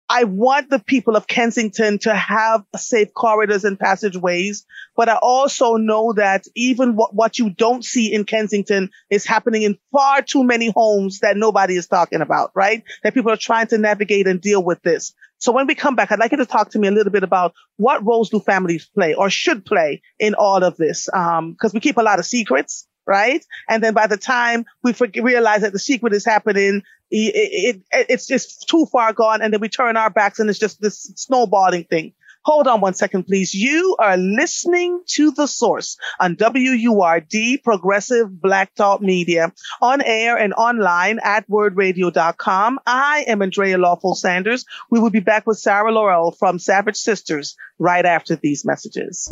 I 0.09 0.23
want 0.23 0.69
the 0.69 0.79
people 0.79 1.17
of 1.17 1.27
Kensington 1.27 1.99
to 1.99 2.15
have 2.15 2.63
safe 2.77 3.13
corridors 3.13 3.65
and 3.65 3.77
passageways, 3.77 4.65
but 4.95 5.09
I 5.09 5.17
also 5.21 5.75
know 5.75 6.13
that 6.13 6.45
even 6.55 6.95
what, 6.95 7.13
what 7.13 7.37
you 7.37 7.49
don't 7.49 7.83
see 7.83 8.13
in 8.13 8.23
Kensington 8.23 8.89
is 9.09 9.25
happening 9.25 9.63
in 9.63 9.77
far 9.91 10.21
too 10.21 10.43
many 10.43 10.71
homes 10.73 11.19
that 11.19 11.35
nobody 11.35 11.75
is 11.75 11.87
talking 11.87 12.21
about, 12.21 12.51
right? 12.55 12.83
That 13.03 13.13
people 13.13 13.31
are 13.31 13.37
trying 13.37 13.67
to 13.67 13.77
navigate 13.77 14.27
and 14.27 14.39
deal 14.39 14.63
with 14.63 14.81
this. 14.81 15.13
So 15.39 15.51
when 15.51 15.67
we 15.67 15.75
come 15.75 15.95
back, 15.95 16.11
I'd 16.11 16.19
like 16.19 16.31
you 16.31 16.37
to 16.37 16.45
talk 16.45 16.71
to 16.71 16.79
me 16.79 16.87
a 16.87 16.91
little 16.91 17.11
bit 17.11 17.23
about 17.23 17.53
what 17.75 18.05
roles 18.05 18.29
do 18.29 18.39
families 18.39 18.89
play 18.93 19.13
or 19.13 19.29
should 19.29 19.65
play 19.65 20.01
in 20.19 20.35
all 20.35 20.63
of 20.63 20.77
this? 20.77 21.09
Um, 21.13 21.55
cause 21.61 21.73
we 21.73 21.79
keep 21.79 21.97
a 21.97 22.01
lot 22.01 22.19
of 22.19 22.25
secrets 22.25 22.87
right? 23.07 23.43
And 23.69 23.81
then 23.81 23.93
by 23.93 24.05
the 24.07 24.17
time 24.17 24.65
we 24.83 24.93
realize 25.15 25.61
that 25.61 25.71
the 25.71 25.79
secret 25.79 26.13
is 26.13 26.25
happening, 26.25 26.83
it, 27.09 27.81
it, 27.91 28.05
it's 28.09 28.27
just 28.27 28.67
too 28.67 28.85
far 28.91 29.13
gone. 29.13 29.41
And 29.41 29.53
then 29.53 29.61
we 29.61 29.69
turn 29.69 29.97
our 29.97 30.09
backs 30.09 30.39
and 30.39 30.49
it's 30.49 30.59
just 30.59 30.81
this 30.81 31.11
snowballing 31.15 31.85
thing. 31.85 32.13
Hold 32.47 32.67
on 32.67 32.79
one 32.79 32.93
second, 32.93 33.25
please. 33.25 33.53
You 33.53 33.97
are 33.99 34.15
listening 34.15 35.01
to 35.07 35.31
The 35.31 35.47
Source 35.47 35.97
on 36.17 36.37
WURD 36.37 37.61
Progressive 37.61 38.41
Black 38.41 38.73
Talk 38.73 39.01
Media 39.01 39.51
on 39.81 40.01
air 40.01 40.37
and 40.37 40.53
online 40.53 41.19
at 41.21 41.45
wurdradio.com. 41.49 42.79
I 42.87 43.25
am 43.27 43.41
Andrea 43.41 43.77
Lawful 43.77 44.15
Sanders. 44.15 44.63
We 44.89 45.01
will 45.01 45.09
be 45.09 45.19
back 45.19 45.45
with 45.45 45.57
Sarah 45.57 45.91
Laurel 45.91 46.31
from 46.31 46.57
Savage 46.57 46.95
Sisters 46.95 47.57
right 47.79 48.05
after 48.05 48.37
these 48.37 48.63
messages. 48.63 49.27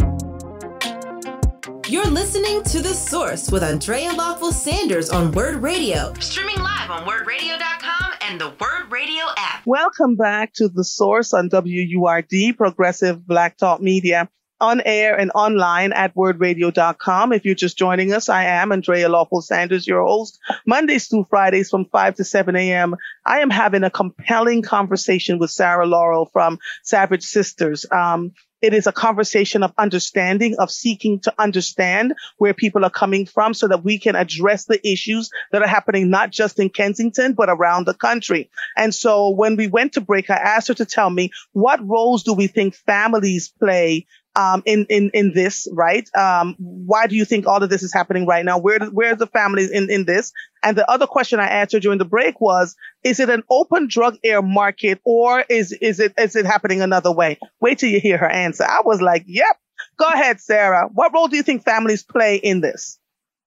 You're 1.88 2.08
listening 2.08 2.64
to 2.64 2.82
The 2.82 2.96
Source 2.96 3.52
with 3.52 3.62
Andrea 3.62 4.12
Lawful 4.12 4.52
Sanders 4.52 5.12
on 5.12 5.32
Word 5.32 5.58
Radio, 5.58 6.16
streaming 6.20 6.58
live 6.58 6.90
on 6.90 7.06
wurdradio.com 7.06 8.14
and 8.22 8.42
the 8.42 8.50
Word 8.60 8.92
Radio 8.92 9.24
app. 9.38 9.62
Welcome 9.68 10.16
back 10.16 10.54
to 10.54 10.68
The 10.68 10.84
Source 10.84 11.32
on 11.32 11.48
WURD, 11.48 12.58
Progressive 12.58 13.28
Black 13.28 13.58
Talk 13.58 13.82
Media, 13.82 14.28
on 14.60 14.82
air 14.84 15.16
and 15.16 15.32
online 15.36 15.94
at 15.94 16.16
wurdradio.com. 16.16 17.32
If 17.34 17.46
you're 17.46 17.54
just 17.54 17.78
joining 17.78 18.14
us, 18.14 18.30
I 18.30 18.46
am 18.46 18.72
Andrea 18.72 19.08
Lawful 19.08 19.44
Sanders, 19.44 19.86
your 19.86 20.04
host, 20.04 20.40
Mondays 20.66 21.08
through 21.08 21.28
Fridays 21.30 21.70
from 21.70 21.86
5 21.86 22.16
to 22.16 22.24
7 22.24 22.56
a.m. 22.56 22.96
I 23.28 23.42
am 23.42 23.52
having 23.52 23.84
a 23.84 23.92
compelling 23.92 24.64
conversation 24.64 25.38
with 25.38 25.52
Sarah 25.52 25.86
Laurel 25.86 26.32
from 26.34 26.58
Savage 26.82 27.24
Sisters. 27.24 27.86
Um, 27.92 28.32
it 28.66 28.74
is 28.74 28.88
a 28.88 28.92
conversation 28.92 29.62
of 29.62 29.72
understanding, 29.78 30.56
of 30.58 30.72
seeking 30.72 31.20
to 31.20 31.34
understand 31.38 32.16
where 32.38 32.54
people 32.54 32.84
are 32.84 32.90
coming 32.90 33.28
from 33.28 33.54
so 33.54 33.68
that 33.68 33.84
we 33.84 34.00
can 34.00 34.16
address 34.16 34.66
the 34.66 34.80
issues 34.88 35.30
that 35.52 35.62
are 35.62 35.68
happening 35.68 36.10
not 36.10 36.32
just 36.32 36.60
in 36.60 36.72
Kensington, 36.72 37.34
but 37.34 37.48
around 37.48 37.86
the 37.86 37.94
country. 37.94 38.50
And 38.76 38.94
so 38.94 39.30
when 39.30 39.56
we 39.56 39.68
went 39.68 39.94
to 39.94 40.02
break, 40.02 40.32
I 40.32 40.38
asked 40.38 40.70
her 40.70 40.74
to 40.74 40.86
tell 40.86 41.12
me 41.12 41.32
what 41.54 41.88
roles 41.88 42.24
do 42.24 42.34
we 42.34 42.48
think 42.48 42.74
families 42.74 43.54
play 43.60 44.08
um, 44.36 44.64
in, 44.66 44.86
in, 44.90 45.12
in 45.14 45.34
this, 45.34 45.68
right? 45.72 46.10
Um, 46.16 46.56
why 46.60 47.08
do 47.08 47.16
you 47.16 47.26
think 47.26 47.48
all 47.48 47.64
of 47.64 47.70
this 47.70 47.84
is 47.84 47.94
happening 47.94 48.26
right 48.26 48.44
now? 48.44 48.58
Where, 48.58 48.80
where's 48.80 49.18
the 49.18 49.28
families 49.28 49.72
in, 49.72 49.90
in 49.90 50.06
this? 50.06 50.32
And 50.64 50.78
the 50.78 50.90
other 50.90 51.08
question 51.08 51.40
I 51.40 51.48
answered 51.48 51.84
during 51.84 52.00
the 52.00 52.06
break 52.06 52.42
was, 52.42 52.76
is 53.04 53.20
it 53.20 53.30
an 53.30 53.44
open 53.50 53.88
drug 53.88 54.18
air 54.24 54.42
market 54.42 55.00
or 55.04 55.46
is, 55.50 55.72
is 55.74 56.00
it, 56.00 56.14
is 56.18 56.36
it 56.36 56.46
happening 56.46 56.82
another 56.82 57.12
way? 57.12 57.38
Wait 57.62 57.80
till 57.80 57.90
you 57.90 58.00
hear 58.00 58.18
her 58.18 58.30
answer. 58.30 58.66
I 58.66 58.82
was 58.84 59.02
like, 59.02 59.24
yep. 59.28 59.58
Go 59.98 60.08
ahead, 60.08 60.42
Sarah. 60.42 60.90
What 60.94 61.14
role 61.14 61.28
do 61.28 61.38
you 61.38 61.44
think 61.44 61.64
families 61.64 62.04
play 62.04 62.36
in 62.36 62.62
this? 62.62 63.00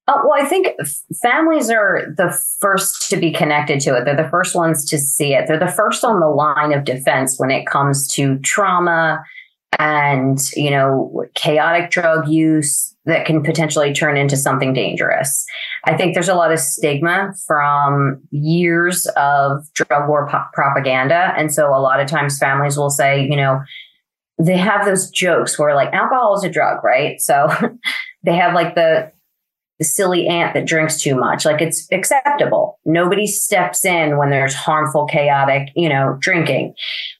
Uh, 0.06 0.14
well, 0.24 0.42
I 0.42 0.46
think 0.46 0.68
families 1.20 1.68
are 1.68 2.14
the 2.16 2.34
first 2.60 3.10
to 3.10 3.16
be 3.18 3.30
connected 3.30 3.80
to 3.80 3.94
it. 3.94 4.06
They're 4.06 4.16
the 4.16 4.30
first 4.30 4.54
ones 4.54 4.86
to 4.86 4.98
see 4.98 5.34
it. 5.34 5.46
They're 5.46 5.58
the 5.58 5.68
first 5.68 6.02
on 6.02 6.20
the 6.20 6.28
line 6.28 6.72
of 6.72 6.84
defense 6.84 7.38
when 7.38 7.50
it 7.50 7.66
comes 7.66 8.08
to 8.14 8.38
trauma 8.38 9.22
and, 9.78 10.38
you 10.54 10.70
know, 10.70 11.24
chaotic 11.34 11.90
drug 11.90 12.28
use 12.28 12.94
that 13.04 13.24
can 13.24 13.42
potentially 13.42 13.92
turn 13.92 14.16
into 14.16 14.36
something 14.36 14.74
dangerous. 14.74 15.46
I 15.86 15.96
think 15.96 16.14
there's 16.14 16.28
a 16.28 16.34
lot 16.34 16.52
of 16.52 16.58
stigma 16.58 17.32
from 17.46 18.20
years 18.30 19.06
of 19.16 19.64
drug 19.72 20.08
war 20.08 20.28
po- 20.28 20.44
propaganda. 20.52 21.32
And 21.36 21.52
so 21.52 21.68
a 21.68 21.80
lot 21.80 22.00
of 22.00 22.06
times 22.06 22.38
families 22.38 22.76
will 22.76 22.90
say, 22.90 23.22
you 23.22 23.36
know, 23.36 23.60
they 24.38 24.56
have 24.56 24.84
those 24.84 25.10
jokes 25.10 25.58
where 25.58 25.74
like 25.74 25.92
alcohol 25.94 26.36
is 26.36 26.44
a 26.44 26.50
drug, 26.50 26.84
right? 26.84 27.20
So 27.20 27.48
they 28.24 28.34
have 28.34 28.54
like 28.54 28.74
the 28.74 29.10
the 29.78 29.84
silly 29.84 30.26
aunt 30.26 30.54
that 30.54 30.66
drinks 30.66 31.00
too 31.00 31.14
much. 31.14 31.44
Like 31.44 31.60
it's 31.60 31.86
acceptable. 31.92 32.78
Nobody 32.84 33.26
steps 33.26 33.84
in 33.84 34.18
when 34.18 34.30
there's 34.30 34.54
harmful, 34.54 35.06
chaotic, 35.06 35.68
you 35.76 35.88
know, 35.88 36.16
drinking. 36.20 36.74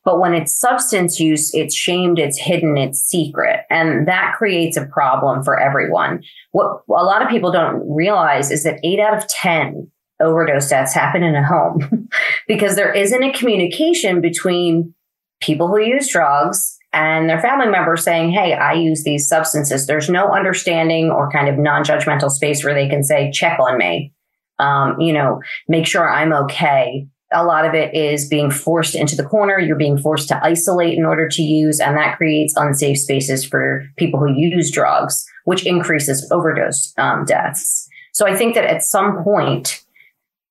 But 0.05 0.21
when 0.21 0.35
it's 0.35 0.59
substance 0.59 1.21
use, 1.21 1.55
it's 1.55 1.75
shamed, 1.75 2.19
it's 2.19 2.39
hidden, 2.39 2.77
it's 2.77 3.01
secret. 3.01 3.61
And 3.71 4.09
that 4.09 4.35
creates 4.37 4.77
a 4.77 4.87
problem 4.87 5.45
for 5.45 5.59
everyone. 5.59 6.23
What 6.53 6.83
a 6.89 7.05
lot 7.05 7.23
of 7.23 7.29
people 7.29 7.53
don't 7.53 7.83
realize 7.89 8.51
is 8.51 8.65
that 8.65 8.81
eight 8.83 8.99
out 8.99 9.17
of 9.17 9.29
10 9.29 9.91
overdose 10.21 10.69
deaths 10.69 10.95
happen 10.95 11.23
in 11.23 11.37
a 11.37 11.47
home 11.47 12.09
because 12.49 12.75
there 12.75 12.93
isn't 12.93 13.23
a 13.23 13.33
communication 13.33 14.21
between 14.21 14.95
people 15.41 15.69
who 15.69 15.81
use 15.81 16.09
drugs 16.09 16.78
and 16.93 17.29
their 17.29 17.41
family 17.41 17.69
members 17.69 18.03
saying, 18.03 18.33
Hey, 18.33 18.55
I 18.55 18.73
use 18.73 19.05
these 19.05 19.29
substances. 19.29 19.87
There's 19.87 20.09
no 20.09 20.33
understanding 20.33 21.11
or 21.11 21.31
kind 21.31 21.49
of 21.49 21.59
non 21.59 21.85
judgmental 21.85 22.31
space 22.31 22.65
where 22.65 22.75
they 22.75 22.89
can 22.89 23.05
say, 23.05 23.31
check 23.31 23.59
on 23.61 23.79
me. 23.79 24.13
Um, 24.59 25.01
you 25.01 25.13
know, 25.13 25.41
make 25.69 25.87
sure 25.87 26.09
I'm 26.09 26.33
okay. 26.33 27.07
A 27.33 27.45
lot 27.45 27.67
of 27.67 27.75
it 27.75 27.95
is 27.95 28.27
being 28.27 28.51
forced 28.51 28.95
into 28.95 29.15
the 29.15 29.25
corner. 29.25 29.59
You're 29.59 29.77
being 29.77 29.99
forced 29.99 30.29
to 30.29 30.43
isolate 30.43 30.97
in 30.97 31.05
order 31.05 31.29
to 31.29 31.43
use, 31.43 31.79
and 31.79 31.97
that 31.97 32.17
creates 32.17 32.55
unsafe 32.57 32.97
spaces 32.97 33.45
for 33.45 33.85
people 33.99 34.19
who 34.19 34.33
use 34.35 34.71
drugs, 34.71 35.27
which 35.45 35.67
increases 35.67 36.27
overdose 36.33 36.95
um, 36.97 37.27
deaths. 37.27 37.87
So 38.13 38.27
I 38.27 38.35
think 38.35 38.55
that 38.55 38.65
at 38.65 38.83
some 38.83 39.23
point, 39.23 39.85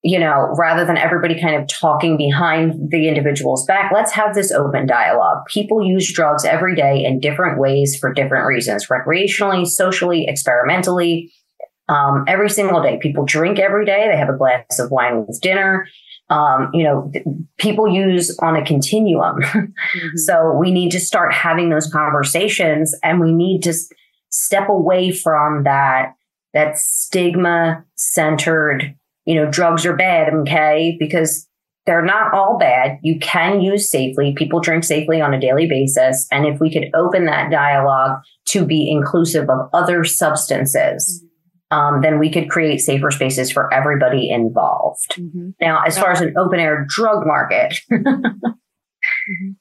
you 0.04 0.20
know, 0.20 0.54
rather 0.58 0.86
than 0.86 0.98
everybody 0.98 1.40
kind 1.40 1.56
of 1.56 1.68
talking 1.68 2.18
behind 2.18 2.92
the 2.92 3.08
individual's 3.08 3.66
back, 3.66 3.92
let's 3.94 4.12
have 4.12 4.36
this 4.36 4.52
open 4.52 4.86
dialogue. 4.86 5.46
People 5.48 5.86
use 5.86 6.12
drugs 6.14 6.46
every 6.46 6.76
day 6.76 7.04
in 7.04 7.20
different 7.20 7.60
ways 7.60 7.98
for 7.98 8.14
different 8.14 8.48
reasons, 8.48 8.88
recreationally, 8.88 9.66
socially, 9.66 10.26
experimentally. 10.28 11.32
Um, 11.90 12.26
every 12.28 12.50
single 12.50 12.82
day, 12.82 13.00
people 13.02 13.26
drink 13.26 13.60
every 13.60 13.86
day. 13.86 14.08
They 14.12 14.18
have 14.18 14.30
a 14.30 14.38
glass 14.38 14.78
of 14.80 14.92
wine 14.92 15.26
with 15.26 15.40
dinner. 15.42 15.88
Um, 16.30 16.70
you 16.74 16.84
know, 16.84 17.10
th- 17.14 17.26
people 17.58 17.88
use 17.88 18.38
on 18.40 18.56
a 18.56 18.66
continuum. 18.66 19.38
Mm-hmm. 19.96 20.18
so 20.18 20.52
we 20.52 20.72
need 20.72 20.92
to 20.92 21.00
start 21.00 21.34
having 21.34 21.70
those 21.70 21.90
conversations 21.90 22.94
and 23.04 23.22
we 23.22 23.32
need 23.32 23.64
to 23.64 23.70
s- 23.70 23.88
step 24.30 24.68
away 24.68 25.12
from 25.12 25.64
that 25.64 26.14
that 26.54 26.78
stigma 26.78 27.86
centered, 27.96 28.96
you 29.28 29.36
know, 29.36 29.52
drugs 29.52 29.86
are 29.86 29.96
bad, 29.96 30.34
okay? 30.34 30.96
Because 30.98 31.48
they're 31.86 32.04
not 32.04 32.34
all 32.34 32.58
bad. 32.58 32.98
You 33.04 33.20
can 33.20 33.60
use 33.60 33.92
safely. 33.92 34.34
People 34.38 34.62
drink 34.62 34.86
safely 34.86 35.20
on 35.20 35.34
a 35.34 35.40
daily 35.40 35.68
basis. 35.68 36.26
And 36.32 36.46
if 36.46 36.62
we 36.62 36.72
could 36.72 36.90
open 36.96 37.26
that 37.26 37.52
dialogue 37.52 38.22
to 38.48 38.66
be 38.66 38.90
inclusive 38.90 39.50
of 39.50 39.70
other 39.74 40.06
substances, 40.06 41.24
um, 41.72 42.00
then 42.02 42.20
we 42.20 42.32
could 42.32 42.50
create 42.50 42.80
safer 42.80 43.12
spaces 43.12 43.52
for 43.52 43.72
everybody 43.74 44.30
involved. 44.30 45.16
Mm-hmm. 45.18 45.50
Now, 45.60 45.84
as 45.86 46.00
far 46.00 46.12
as 46.12 46.22
an 46.22 46.34
open 46.38 46.62
air 46.62 46.86
drug 46.88 47.28
market, 47.28 47.78
mm-hmm. 47.92 49.52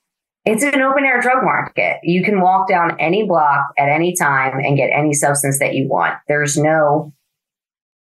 it's 0.44 0.62
an 0.62 0.81
open 0.81 1.05
air 1.05 1.20
drug 1.20 1.42
market. 1.42 1.98
You 2.05 2.22
can 2.22 2.40
walk 2.40 2.68
down 2.68 2.96
any 3.00 3.26
block 3.26 3.66
at 3.76 3.88
any 3.88 4.14
time 4.14 4.61
and 4.61 4.76
get 4.76 4.90
any 4.96 5.12
substance 5.12 5.59
that 5.59 5.74
you 5.74 5.88
want. 5.88 6.14
There's 6.29 6.57
no 6.57 7.12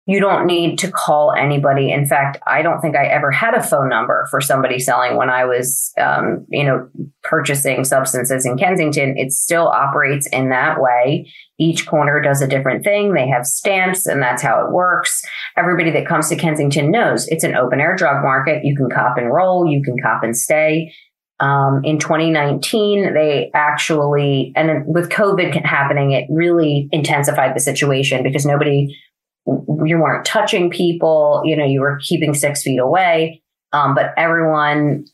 you 0.10 0.20
don't 0.20 0.48
need 0.48 0.80
to 0.80 0.92
call 0.92 1.34
anybody. 1.38 1.92
In 1.92 2.08
fact, 2.08 2.40
I 2.48 2.64
don't 2.64 2.82
think 2.82 2.96
I 2.96 3.06
ever 3.06 3.30
had 3.30 3.54
a 3.54 3.62
phone 3.62 3.90
number 3.90 4.26
for 4.32 4.42
somebody 4.42 4.80
selling 4.80 5.18
when 5.18 5.30
I 5.30 5.46
was, 5.46 5.92
um, 6.02 6.48
you 6.50 6.64
know, 6.64 6.90
purchasing 7.22 7.84
substances 7.84 8.44
in 8.44 8.58
Kensington. 8.58 9.14
It 9.18 9.32
still 9.32 9.68
operates 9.68 10.26
in 10.30 10.50
that 10.50 10.82
way. 10.82 11.32
Each 11.60 11.86
corner 11.86 12.24
does 12.24 12.42
a 12.42 12.48
different 12.48 12.84
thing. 12.84 13.14
They 13.14 13.28
have 13.28 13.46
stamps 13.46 14.08
and 14.08 14.20
that's 14.20 14.42
how 14.42 14.66
it 14.66 14.72
works. 14.72 15.22
Everybody 15.56 15.92
that 15.92 16.08
comes 16.08 16.28
to 16.30 16.36
Kensington 16.36 16.90
knows 16.90 17.28
it's 17.28 17.44
an 17.44 17.56
open 17.56 17.80
air 17.80 17.96
drug 17.96 18.24
market. 18.24 18.66
You 18.66 18.76
can 18.76 18.90
cop 18.90 19.20
and 19.20 19.32
roll. 19.32 19.72
You 19.72 19.84
can 19.84 19.96
cop 20.02 20.24
and 20.24 20.36
stay. 20.36 20.92
Um, 21.40 21.82
in 21.84 22.00
2019, 22.00 23.14
they 23.14 23.52
actually, 23.54 24.52
and 24.56 24.84
with 24.88 25.10
COVID 25.10 25.64
happening, 25.64 26.12
it 26.12 26.26
really 26.30 26.90
intensified 26.92 27.56
the 27.56 27.62
situation 27.62 28.24
because 28.24 28.46
nobody 28.46 28.98
you 29.46 29.98
weren't 30.00 30.26
touching 30.26 30.70
people, 30.70 31.42
you 31.46 31.56
know, 31.56 31.66
you 31.66 31.82
were 31.82 32.00
keeping 32.02 32.34
six 32.34 32.62
feet 32.62 32.80
away. 32.80 33.42
Um, 33.72 33.96
but 33.96 34.14
everyone 34.18 35.06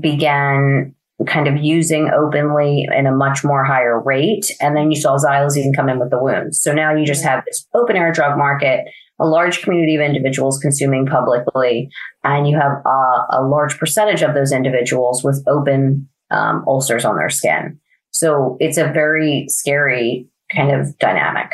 began 0.00 0.94
kind 1.26 1.48
of 1.48 1.56
using 1.56 2.10
openly 2.10 2.86
in 2.94 3.06
a 3.06 3.12
much 3.12 3.42
more 3.42 3.64
higher 3.64 3.98
rate. 3.98 4.50
And 4.60 4.76
then 4.76 4.90
you 4.90 5.00
saw 5.00 5.16
xylazine 5.16 5.74
come 5.74 5.88
in 5.88 5.98
with 5.98 6.10
the 6.10 6.22
wounds. 6.22 6.60
So 6.60 6.74
now 6.74 6.94
you 6.94 7.06
just 7.06 7.24
have 7.24 7.42
this 7.46 7.66
open 7.74 7.96
air 7.96 8.12
drug 8.12 8.36
market, 8.36 8.84
a 9.18 9.26
large 9.26 9.62
community 9.62 9.96
of 9.96 10.02
individuals 10.02 10.58
consuming 10.58 11.06
publicly, 11.06 11.88
and 12.22 12.46
you 12.46 12.58
have 12.58 12.82
a, 12.84 13.38
a 13.38 13.42
large 13.42 13.78
percentage 13.78 14.20
of 14.20 14.34
those 14.34 14.52
individuals 14.52 15.24
with 15.24 15.42
open 15.48 16.06
um, 16.30 16.64
ulcers 16.66 17.04
on 17.04 17.16
their 17.16 17.30
skin. 17.30 17.78
So 18.10 18.56
it's 18.60 18.76
a 18.76 18.92
very 18.92 19.46
scary 19.48 20.28
kind 20.54 20.70
of 20.70 20.98
dynamic. 20.98 21.50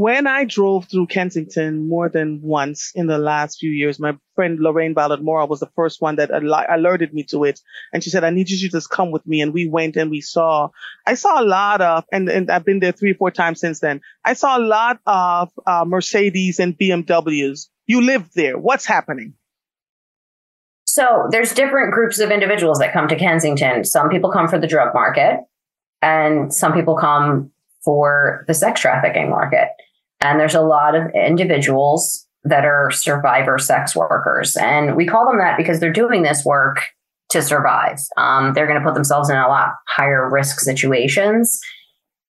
When 0.00 0.26
I 0.26 0.46
drove 0.46 0.86
through 0.86 1.08
Kensington 1.08 1.86
more 1.86 2.08
than 2.08 2.40
once 2.40 2.90
in 2.94 3.06
the 3.06 3.18
last 3.18 3.58
few 3.60 3.70
years, 3.70 4.00
my 4.00 4.16
friend 4.34 4.58
Lorraine 4.58 4.94
Ballard 4.94 5.22
Morrill 5.22 5.46
was 5.46 5.60
the 5.60 5.70
first 5.76 6.00
one 6.00 6.16
that 6.16 6.30
alerted 6.32 7.12
me 7.12 7.24
to 7.24 7.44
it. 7.44 7.60
And 7.92 8.02
she 8.02 8.08
said, 8.08 8.24
I 8.24 8.30
need 8.30 8.48
you 8.48 8.56
to 8.60 8.70
just 8.70 8.88
come 8.88 9.10
with 9.10 9.26
me. 9.26 9.42
And 9.42 9.52
we 9.52 9.68
went 9.68 9.96
and 9.96 10.10
we 10.10 10.22
saw, 10.22 10.70
I 11.06 11.16
saw 11.16 11.42
a 11.42 11.44
lot 11.44 11.82
of, 11.82 12.04
and, 12.10 12.30
and 12.30 12.50
I've 12.50 12.64
been 12.64 12.80
there 12.80 12.92
three 12.92 13.10
or 13.10 13.14
four 13.16 13.30
times 13.30 13.60
since 13.60 13.80
then. 13.80 14.00
I 14.24 14.32
saw 14.32 14.56
a 14.56 14.64
lot 14.64 15.00
of 15.04 15.50
uh, 15.66 15.84
Mercedes 15.86 16.60
and 16.60 16.78
BMWs. 16.78 17.66
You 17.86 18.00
live 18.00 18.32
there. 18.34 18.56
What's 18.56 18.86
happening? 18.86 19.34
So 20.86 21.28
there's 21.30 21.52
different 21.52 21.92
groups 21.92 22.20
of 22.20 22.30
individuals 22.30 22.78
that 22.78 22.94
come 22.94 23.06
to 23.08 23.16
Kensington. 23.16 23.84
Some 23.84 24.08
people 24.08 24.30
come 24.30 24.48
for 24.48 24.58
the 24.58 24.66
drug 24.66 24.94
market 24.94 25.40
and 26.00 26.54
some 26.54 26.72
people 26.72 26.96
come 26.96 27.52
for 27.84 28.46
the 28.48 28.54
sex 28.54 28.80
trafficking 28.80 29.28
market. 29.28 29.68
And 30.20 30.38
there's 30.38 30.54
a 30.54 30.60
lot 30.60 30.94
of 30.94 31.04
individuals 31.14 32.26
that 32.44 32.64
are 32.64 32.90
survivor 32.90 33.58
sex 33.58 33.94
workers. 33.94 34.56
And 34.56 34.96
we 34.96 35.06
call 35.06 35.26
them 35.26 35.38
that 35.38 35.56
because 35.56 35.80
they're 35.80 35.92
doing 35.92 36.22
this 36.22 36.44
work 36.44 36.84
to 37.30 37.42
survive. 37.42 38.00
Um, 38.16 38.54
they're 38.54 38.66
going 38.66 38.78
to 38.78 38.84
put 38.84 38.94
themselves 38.94 39.30
in 39.30 39.36
a 39.36 39.48
lot 39.48 39.74
higher 39.88 40.28
risk 40.28 40.60
situations. 40.60 41.60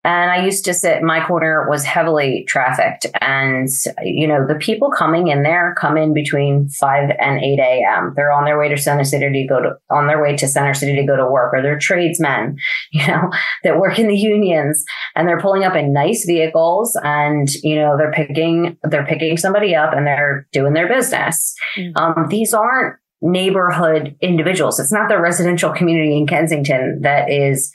And 0.04 0.32
I 0.32 0.44
used 0.44 0.66
to 0.66 0.74
sit, 0.74 1.02
my 1.02 1.26
corner 1.26 1.66
was 1.70 1.86
heavily 1.86 2.44
trafficked. 2.48 3.06
And, 3.22 3.70
you 4.04 4.28
know, 4.28 4.46
the 4.46 4.56
people 4.56 4.92
coming 4.92 5.30
in 5.30 5.44
there 5.44 5.76
come 5.80 5.96
in 5.96 6.14
between 6.14 6.68
5 6.70 7.12
and 7.20 7.40
8 7.40 7.60
a.m. 7.60 8.14
They're 8.16 8.32
on 8.32 8.44
their 8.44 8.60
way 8.60 8.68
to 8.68 8.78
Center 8.78 9.06
City 9.06 9.32
to 9.32 9.48
go 9.48 9.62
to, 9.62 9.76
on 9.90 10.08
their 10.08 10.22
way 10.22 10.36
to 10.36 10.48
Center 10.48 10.74
City 10.74 10.96
to 10.98 11.06
go 11.06 11.16
to 11.16 11.26
work, 11.26 11.54
or 11.54 11.62
they're 11.62 11.80
tradesmen, 11.80 12.58
you 12.92 13.08
know, 13.08 13.32
that 13.64 13.80
work 13.80 13.98
in 13.98 14.08
the 14.08 14.18
unions 14.18 14.84
and 15.16 15.28
they're 15.28 15.40
pulling 15.40 15.64
up 15.64 15.76
in 15.76 15.94
nice 15.94 16.26
vehicles 16.26 17.00
and, 17.04 17.54
you 17.64 17.76
know, 17.76 17.96
they're 17.98 18.12
picking, 18.12 18.78
they're 18.84 19.06
picking 19.06 19.38
somebody 19.38 19.74
up 19.74 19.94
and 19.94 20.06
they're 20.06 20.48
doing 20.52 20.74
their 20.74 20.90
business. 20.90 21.56
Mm-hmm. 21.78 21.98
Um, 21.98 22.28
these 22.30 22.54
aren't 22.54 22.98
neighborhood 23.22 24.18
individuals. 24.20 24.80
It's 24.82 24.92
not 24.92 25.08
the 25.08 25.18
residential 25.18 25.72
community 25.72 26.18
in 26.18 26.28
Kensington 26.28 27.00
that 27.04 27.32
is, 27.32 27.74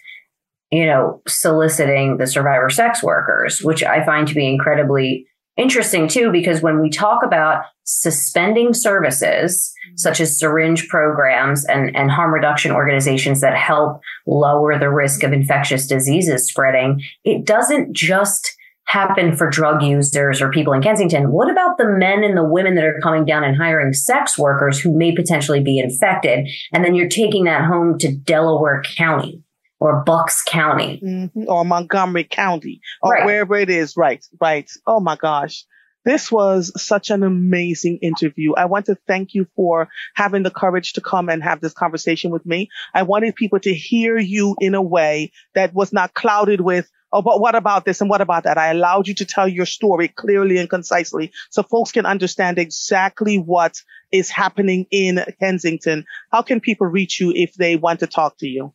you 0.70 0.86
know, 0.86 1.22
soliciting 1.26 2.18
the 2.18 2.26
survivor 2.26 2.70
sex 2.70 3.02
workers, 3.02 3.62
which 3.62 3.82
I 3.82 4.04
find 4.04 4.28
to 4.28 4.34
be 4.34 4.46
incredibly 4.46 5.26
interesting 5.56 6.08
too, 6.08 6.30
because 6.30 6.62
when 6.62 6.80
we 6.80 6.88
talk 6.88 7.22
about 7.24 7.64
suspending 7.84 8.72
services 8.72 9.72
mm-hmm. 9.86 9.96
such 9.96 10.20
as 10.20 10.38
syringe 10.38 10.88
programs 10.88 11.64
and, 11.64 11.94
and 11.96 12.10
harm 12.10 12.32
reduction 12.32 12.70
organizations 12.70 13.40
that 13.40 13.56
help 13.56 14.00
lower 14.26 14.78
the 14.78 14.90
risk 14.90 15.22
of 15.22 15.32
infectious 15.32 15.86
diseases 15.86 16.46
spreading, 16.46 17.02
it 17.24 17.44
doesn't 17.44 17.92
just 17.94 18.54
happen 18.84 19.36
for 19.36 19.50
drug 19.50 19.82
users 19.82 20.40
or 20.40 20.50
people 20.50 20.72
in 20.72 20.80
Kensington. 20.80 21.30
What 21.30 21.50
about 21.50 21.76
the 21.76 21.86
men 21.88 22.24
and 22.24 22.36
the 22.36 22.44
women 22.44 22.74
that 22.76 22.84
are 22.84 23.00
coming 23.02 23.26
down 23.26 23.44
and 23.44 23.54
hiring 23.54 23.92
sex 23.92 24.38
workers 24.38 24.80
who 24.80 24.96
may 24.96 25.14
potentially 25.14 25.60
be 25.60 25.78
infected? 25.78 26.48
And 26.72 26.84
then 26.84 26.94
you're 26.94 27.08
taking 27.08 27.44
that 27.44 27.66
home 27.66 27.98
to 27.98 28.14
Delaware 28.14 28.82
County 28.96 29.42
or 29.80 30.02
Bucks 30.04 30.42
County 30.42 31.00
mm-hmm. 31.02 31.44
or 31.46 31.64
Montgomery 31.64 32.24
County 32.24 32.80
or 33.02 33.12
right. 33.12 33.24
wherever 33.24 33.56
it 33.56 33.70
is. 33.70 33.96
Right, 33.96 34.24
right. 34.40 34.70
Oh 34.86 35.00
my 35.00 35.16
gosh. 35.16 35.64
This 36.04 36.32
was 36.32 36.72
such 36.82 37.10
an 37.10 37.22
amazing 37.22 37.98
interview. 37.98 38.54
I 38.54 38.64
want 38.64 38.86
to 38.86 38.96
thank 39.06 39.34
you 39.34 39.46
for 39.54 39.88
having 40.14 40.42
the 40.42 40.50
courage 40.50 40.94
to 40.94 41.02
come 41.02 41.28
and 41.28 41.42
have 41.42 41.60
this 41.60 41.74
conversation 41.74 42.30
with 42.30 42.46
me. 42.46 42.70
I 42.94 43.02
wanted 43.02 43.34
people 43.34 43.60
to 43.60 43.74
hear 43.74 44.16
you 44.16 44.56
in 44.60 44.74
a 44.74 44.80
way 44.80 45.32
that 45.54 45.74
was 45.74 45.92
not 45.92 46.14
clouded 46.14 46.62
with, 46.62 46.90
oh, 47.12 47.20
but 47.20 47.40
what 47.40 47.54
about 47.54 47.84
this 47.84 48.00
and 48.00 48.08
what 48.08 48.22
about 48.22 48.44
that? 48.44 48.56
I 48.56 48.68
allowed 48.70 49.06
you 49.06 49.14
to 49.16 49.26
tell 49.26 49.46
your 49.46 49.66
story 49.66 50.08
clearly 50.08 50.56
and 50.56 50.70
concisely 50.70 51.32
so 51.50 51.62
folks 51.62 51.92
can 51.92 52.06
understand 52.06 52.58
exactly 52.58 53.36
what 53.36 53.82
is 54.10 54.30
happening 54.30 54.86
in 54.90 55.22
Kensington. 55.40 56.06
How 56.32 56.40
can 56.40 56.60
people 56.60 56.86
reach 56.86 57.20
you 57.20 57.32
if 57.34 57.52
they 57.54 57.76
want 57.76 58.00
to 58.00 58.06
talk 58.06 58.38
to 58.38 58.48
you? 58.48 58.72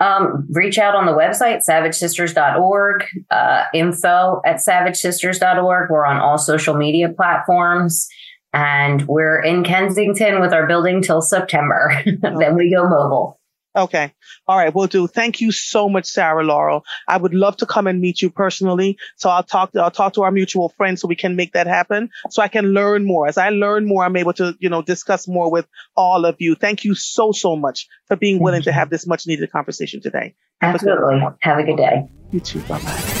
Um, 0.00 0.46
reach 0.50 0.78
out 0.78 0.94
on 0.94 1.06
the 1.06 1.12
website, 1.12 1.60
savagesisters.org, 1.68 3.04
uh, 3.30 3.64
info 3.72 4.40
at 4.44 4.56
savagesisters.org. 4.56 5.90
We're 5.90 6.04
on 6.04 6.18
all 6.18 6.38
social 6.38 6.74
media 6.74 7.08
platforms. 7.08 8.08
And 8.52 9.06
we're 9.08 9.42
in 9.42 9.64
Kensington 9.64 10.40
with 10.40 10.52
our 10.52 10.66
building 10.66 11.02
till 11.02 11.20
September. 11.20 12.02
then 12.22 12.54
we 12.54 12.72
go 12.72 12.88
mobile. 12.88 13.40
Okay. 13.76 14.12
All 14.46 14.56
right. 14.56 14.74
We'll 14.74 14.86
do. 14.86 15.06
Thank 15.06 15.40
you 15.40 15.50
so 15.50 15.88
much, 15.88 16.06
Sarah 16.06 16.44
Laurel. 16.44 16.84
I 17.08 17.16
would 17.16 17.34
love 17.34 17.56
to 17.58 17.66
come 17.66 17.86
and 17.86 18.00
meet 18.00 18.22
you 18.22 18.30
personally. 18.30 18.98
So 19.16 19.28
I'll 19.28 19.42
talk, 19.42 19.74
I'll 19.74 19.90
talk 19.90 20.14
to 20.14 20.22
our 20.22 20.30
mutual 20.30 20.68
friends 20.68 21.00
so 21.00 21.08
we 21.08 21.16
can 21.16 21.34
make 21.34 21.52
that 21.54 21.66
happen. 21.66 22.10
So 22.30 22.42
I 22.42 22.48
can 22.48 22.66
learn 22.66 23.04
more. 23.04 23.26
As 23.26 23.36
I 23.36 23.50
learn 23.50 23.86
more, 23.86 24.04
I'm 24.04 24.16
able 24.16 24.32
to, 24.34 24.54
you 24.60 24.68
know, 24.68 24.82
discuss 24.82 25.26
more 25.26 25.50
with 25.50 25.66
all 25.96 26.24
of 26.24 26.36
you. 26.38 26.54
Thank 26.54 26.84
you 26.84 26.94
so, 26.94 27.32
so 27.32 27.56
much 27.56 27.88
for 28.06 28.16
being 28.16 28.40
willing 28.40 28.62
to 28.62 28.70
mm-hmm. 28.70 28.78
have 28.78 28.90
this 28.90 29.06
much 29.06 29.26
needed 29.26 29.50
conversation 29.50 30.00
today. 30.00 30.34
Have 30.60 30.74
Absolutely. 30.76 31.20
Have 31.40 31.58
a 31.58 31.64
good 31.64 31.76
day. 31.76 32.08
You 32.30 32.40
too. 32.40 32.60
Bye 32.62 32.80
bye. 32.80 33.20